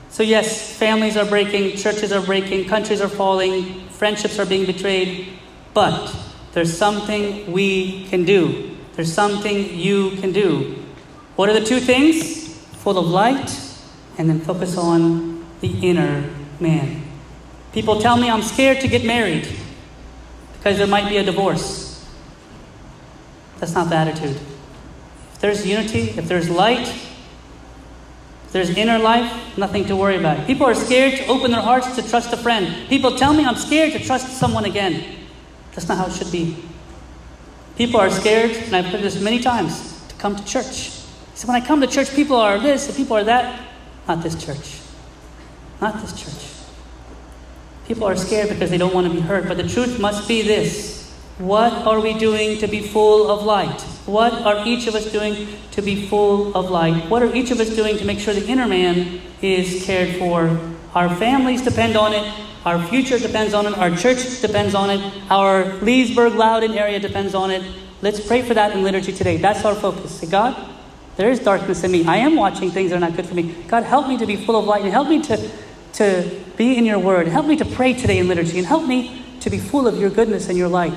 So, 0.09 0.25
yes, 0.25 0.77
families 0.77 1.17
are 1.17 1.25
breaking, 1.25 1.77
churches 1.77 2.11
are 2.11 2.21
breaking, 2.21 2.69
countries 2.69 3.01
are 3.01 3.09
falling, 3.09 3.89
friendships 3.91 4.41
are 4.41 4.45
being 4.45 4.67
betrayed, 4.67 5.29
but 5.73 6.13
there's 6.53 6.77
something 6.77 7.53
we 7.53 8.09
can 8.09 8.25
do. 8.25 8.77
There's 8.97 9.13
something 9.13 9.73
you 9.73 10.17
can 10.17 10.33
do. 10.33 10.83
What 11.37 11.49
are 11.49 11.53
the 11.53 11.65
two 11.65 11.79
things? 11.79 12.59
Full 12.83 12.99
of 12.99 13.07
light, 13.07 13.57
and 14.19 14.29
then 14.29 14.41
focus 14.41 14.77
on 14.77 15.47
the 15.61 15.69
inner 15.89 16.29
man. 16.59 17.05
People 17.73 18.01
tell 18.01 18.17
me 18.17 18.29
I'm 18.29 18.43
scared 18.43 18.81
to 18.81 18.89
get 18.89 19.05
married 19.05 19.47
because 20.55 20.77
there 20.79 20.89
might 20.89 21.09
be 21.09 21.19
a 21.19 21.23
divorce. 21.23 22.05
That's 23.61 23.75
not 23.75 23.91
the 23.91 23.95
attitude. 23.95 24.41
If 25.41 25.43
there's 25.43 25.67
unity, 25.67 26.11
if 26.19 26.29
there's 26.29 26.51
light, 26.51 26.87
if 26.87 28.53
there's 28.53 28.69
inner 28.77 28.99
life, 28.99 29.57
nothing 29.57 29.87
to 29.87 29.97
worry 29.97 30.19
about. 30.19 30.47
People 30.47 30.67
are 30.67 30.75
scared 30.75 31.17
to 31.17 31.27
open 31.29 31.51
their 31.51 31.63
hearts 31.63 31.97
to 31.97 32.07
trust 32.07 32.31
a 32.35 32.37
friend. 32.37 32.87
People 32.91 33.17
tell 33.17 33.33
me 33.33 33.47
I'm 33.47 33.57
scared 33.57 33.95
to 33.95 34.01
trust 34.01 34.37
someone 34.37 34.67
again. 34.67 35.03
That's 35.73 35.89
not 35.89 35.97
how 35.97 36.09
it 36.09 36.13
should 36.13 36.31
be. 36.31 36.63
People 37.79 37.99
are 37.99 38.11
scared, 38.11 38.51
and 38.51 38.77
I've 38.77 38.85
heard 38.85 39.01
this 39.01 39.19
many 39.19 39.41
times, 39.41 40.07
to 40.09 40.15
come 40.17 40.37
to 40.37 40.45
church. 40.45 40.91
So 41.35 41.49
when 41.49 41.57
I 41.57 41.67
come 41.67 41.81
to 41.81 41.87
church, 41.87 42.15
people 42.15 42.37
are 42.37 42.59
this 42.59 42.89
and 42.89 42.95
people 42.95 43.17
are 43.17 43.25
that. 43.25 43.67
Not 44.07 44.23
this 44.23 44.35
church. 44.45 44.79
Not 45.81 46.03
this 46.03 46.13
church. 46.13 46.67
People 47.89 48.05
are 48.05 48.15
scared 48.15 48.51
because 48.51 48.69
they 48.69 48.77
don't 48.77 48.93
want 48.93 49.07
to 49.07 49.13
be 49.15 49.21
hurt. 49.21 49.49
But 49.49 49.57
the 49.57 49.67
truth 49.67 49.99
must 49.99 50.29
be 50.29 50.43
this 50.43 51.00
What 51.41 51.73
are 51.87 52.01
we 52.01 52.13
doing 52.13 52.59
to 52.59 52.69
be 52.69 52.83
full 52.83 53.31
of 53.31 53.47
light? 53.47 53.81
What 54.05 54.35
are 54.43 54.67
each 54.67 54.87
of 54.87 54.95
us 54.95 55.11
doing 55.11 55.49
to 55.71 55.81
be 55.81 56.07
full 56.07 56.55
of 56.55 56.69
light? 56.69 57.09
What 57.09 57.23
are 57.23 57.35
each 57.35 57.51
of 57.51 57.59
us 57.61 57.75
doing 57.75 57.97
to 57.97 58.05
make 58.05 58.19
sure 58.19 58.35
the 58.35 58.47
inner 58.47 58.69
man 58.69 59.23
is 59.41 59.83
cared 59.87 60.19
for? 60.19 60.61
Our 60.95 61.09
families 61.17 61.63
depend 61.63 61.97
on 61.97 62.13
it. 62.13 62.31
Our 62.67 62.79
future 62.89 63.19
depends 63.19 63.55
on 63.55 63.65
it. 63.65 63.79
Our 63.79 63.97
church 63.97 64.43
depends 64.43 64.75
on 64.75 64.91
it. 64.91 65.01
Our 65.31 65.65
Leesburg, 65.81 66.35
Loudoun 66.35 66.77
area 66.77 67.01
depends 67.01 67.35
on 67.35 67.51
it. 67.51 67.65
Let's 68.03 68.21
pray 68.21 68.43
for 68.43 68.53
that 68.53 68.73
in 68.73 68.83
liturgy 68.83 69.13
today. 69.15 69.39
That's 69.39 69.65
our 69.65 69.75
focus. 69.75 70.21
Say, 70.21 70.27
God, 70.27 70.55
there 71.17 71.31
is 71.31 71.41
darkness 71.41 71.83
in 71.85 71.91
me. 71.91 72.05
I 72.05 72.19
am 72.19 72.37
watching 72.37 72.71
things 72.71 72.91
that 72.91 72.99
are 72.99 73.01
not 73.01 73.17
good 73.17 73.25
for 73.25 73.35
me. 73.35 73.55
God, 73.67 73.85
help 73.85 74.09
me 74.09 74.19
to 74.19 74.27
be 74.27 74.37
full 74.37 74.57
of 74.57 74.67
light 74.67 74.83
and 74.83 74.93
help 74.93 75.09
me 75.09 75.23
to 75.23 75.51
to 75.95 76.45
be 76.57 76.77
in 76.77 76.85
your 76.85 76.99
word. 76.99 77.29
Help 77.29 77.47
me 77.47 77.57
to 77.57 77.65
pray 77.65 77.95
today 77.95 78.19
in 78.19 78.29
liturgy 78.29 78.59
and 78.59 78.67
help 78.67 78.87
me 78.87 79.25
to 79.41 79.51
be 79.51 79.59
full 79.59 79.89
of 79.89 79.99
your 79.99 80.11
goodness 80.11 80.49
and 80.49 80.59
your 80.59 80.69
light. 80.69 80.93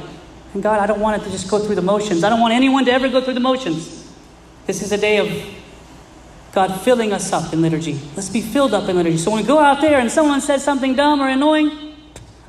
And 0.53 0.61
God, 0.61 0.79
I 0.79 0.85
don't 0.85 0.99
want 0.99 1.21
it 1.21 1.25
to 1.25 1.31
just 1.31 1.49
go 1.49 1.59
through 1.59 1.75
the 1.75 1.81
motions. 1.81 2.23
I 2.23 2.29
don't 2.29 2.39
want 2.39 2.53
anyone 2.53 2.85
to 2.85 2.91
ever 2.91 3.09
go 3.09 3.21
through 3.21 3.33
the 3.33 3.39
motions. 3.39 4.11
This 4.67 4.81
is 4.81 4.91
a 4.91 4.97
day 4.97 5.17
of 5.17 5.55
God 6.51 6.79
filling 6.81 7.11
us 7.11 7.33
up 7.33 7.53
in 7.53 7.61
liturgy. 7.61 7.99
Let's 8.15 8.29
be 8.29 8.41
filled 8.41 8.73
up 8.73 8.87
in 8.87 8.95
liturgy. 8.95 9.17
So 9.17 9.31
when 9.31 9.41
we 9.41 9.47
go 9.47 9.59
out 9.59 9.81
there 9.81 9.99
and 9.99 10.11
someone 10.11 10.41
says 10.41 10.63
something 10.63 10.95
dumb 10.95 11.21
or 11.21 11.27
annoying, 11.27 11.95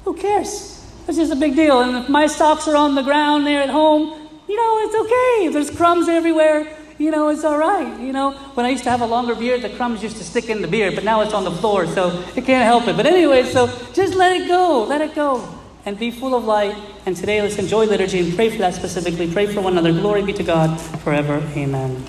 who 0.05 0.15
cares? 0.15 0.85
It's 1.09 1.17
just 1.17 1.33
a 1.33 1.37
big 1.37 1.57
deal. 1.57 1.81
And 1.81 2.05
if 2.05 2.09
my 2.09 2.27
socks 2.27 2.69
are 2.69 2.77
on 2.77 2.95
the 2.95 3.03
ground 3.03 3.47
there 3.47 3.63
at 3.63 3.71
home, 3.71 4.29
you 4.49 4.57
know, 4.57 4.79
it's 4.87 4.95
okay. 4.95 5.47
If 5.47 5.53
there's 5.55 5.71
crumbs 5.71 6.09
everywhere 6.09 6.67
you 6.99 7.11
know, 7.11 7.29
it's 7.29 7.45
all 7.45 7.59
right. 7.59 8.01
You 8.01 8.13
know, 8.13 8.33
when 8.55 8.65
I 8.67 8.69
used 8.69 8.85
to 8.85 8.91
have 8.91 9.01
a 9.01 9.07
longer 9.07 9.35
beard, 9.35 9.63
the 9.63 9.71
crumbs 9.71 10.03
used 10.03 10.17
to 10.19 10.25
stick 10.25 10.49
in 10.49 10.63
the 10.63 10.69
beard, 10.69 10.95
but 10.95 11.05
now 11.05 11.23
it's 11.23 11.35
on 11.35 11.45
the 11.45 11.51
floor, 11.51 11.87
so 11.87 12.25
it 12.37 12.45
can't 12.45 12.65
help 12.65 12.87
it. 12.87 12.97
But 12.97 13.07
anyway, 13.07 13.45
so 13.45 13.67
just 13.93 14.15
let 14.15 14.41
it 14.41 14.47
go, 14.47 14.85
let 14.85 15.01
it 15.01 15.15
go, 15.15 15.49
and 15.87 15.99
be 15.99 16.11
full 16.11 16.35
of 16.35 16.45
light. 16.45 16.77
And 17.07 17.17
today, 17.17 17.41
let's 17.43 17.59
enjoy 17.59 17.87
liturgy 17.87 18.21
and 18.21 18.35
pray 18.35 18.51
for 18.51 18.59
that 18.59 18.75
specifically. 18.75 19.31
Pray 19.31 19.47
for 19.47 19.61
one 19.61 19.73
another. 19.77 19.93
Glory 19.93 20.23
be 20.23 20.33
to 20.33 20.43
God 20.43 20.77
forever. 21.03 21.37
Amen. 21.57 22.05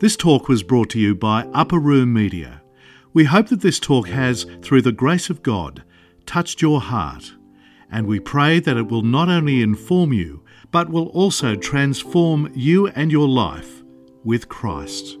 This 0.00 0.16
talk 0.16 0.48
was 0.48 0.62
brought 0.62 0.90
to 0.90 0.98
you 0.98 1.14
by 1.14 1.44
Upper 1.54 1.78
Room 1.78 2.12
Media. 2.12 2.62
We 3.12 3.24
hope 3.24 3.48
that 3.48 3.60
this 3.60 3.78
talk 3.78 4.08
has, 4.08 4.44
through 4.60 4.82
the 4.82 4.92
grace 4.92 5.30
of 5.30 5.42
God, 5.42 5.84
touched 6.26 6.60
your 6.60 6.80
heart, 6.80 7.32
and 7.90 8.06
we 8.06 8.18
pray 8.18 8.58
that 8.58 8.76
it 8.76 8.88
will 8.88 9.02
not 9.02 9.28
only 9.28 9.62
inform 9.62 10.12
you, 10.12 10.42
but 10.72 10.90
will 10.90 11.06
also 11.08 11.54
transform 11.54 12.50
you 12.54 12.88
and 12.88 13.12
your 13.12 13.28
life 13.28 13.82
with 14.24 14.48
Christ. 14.48 15.16